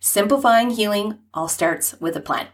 Simplifying 0.00 0.70
healing 0.70 1.18
all 1.32 1.46
starts 1.46 1.94
with 2.00 2.16
a 2.16 2.20
plan. 2.20 2.48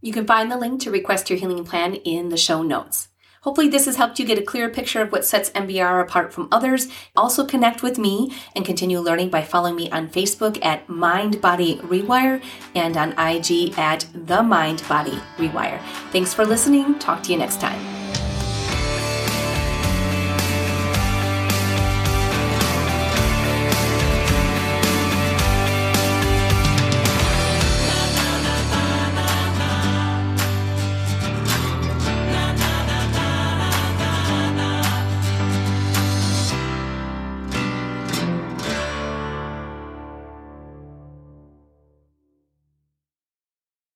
You 0.00 0.12
can 0.12 0.26
find 0.26 0.52
the 0.52 0.56
link 0.56 0.80
to 0.82 0.90
request 0.92 1.28
your 1.28 1.38
healing 1.38 1.64
plan 1.64 1.94
in 1.94 2.28
the 2.28 2.36
show 2.36 2.62
notes. 2.62 3.08
Hopefully, 3.46 3.68
this 3.68 3.84
has 3.84 3.94
helped 3.94 4.18
you 4.18 4.26
get 4.26 4.38
a 4.38 4.42
clearer 4.42 4.68
picture 4.68 5.00
of 5.00 5.12
what 5.12 5.24
sets 5.24 5.50
MBR 5.50 6.02
apart 6.02 6.32
from 6.32 6.48
others. 6.50 6.88
Also, 7.14 7.46
connect 7.46 7.80
with 7.80 7.96
me 7.96 8.32
and 8.56 8.64
continue 8.64 8.98
learning 8.98 9.30
by 9.30 9.40
following 9.40 9.76
me 9.76 9.88
on 9.92 10.08
Facebook 10.08 10.58
at 10.64 10.88
Mind 10.88 11.40
Body 11.40 11.76
Rewire 11.76 12.42
and 12.74 12.96
on 12.96 13.12
IG 13.12 13.78
at 13.78 14.04
The 14.12 14.42
Mind 14.42 14.82
Body 14.88 15.20
Rewire. 15.36 15.80
Thanks 16.10 16.34
for 16.34 16.44
listening. 16.44 16.98
Talk 16.98 17.22
to 17.22 17.30
you 17.30 17.38
next 17.38 17.60
time. 17.60 18.05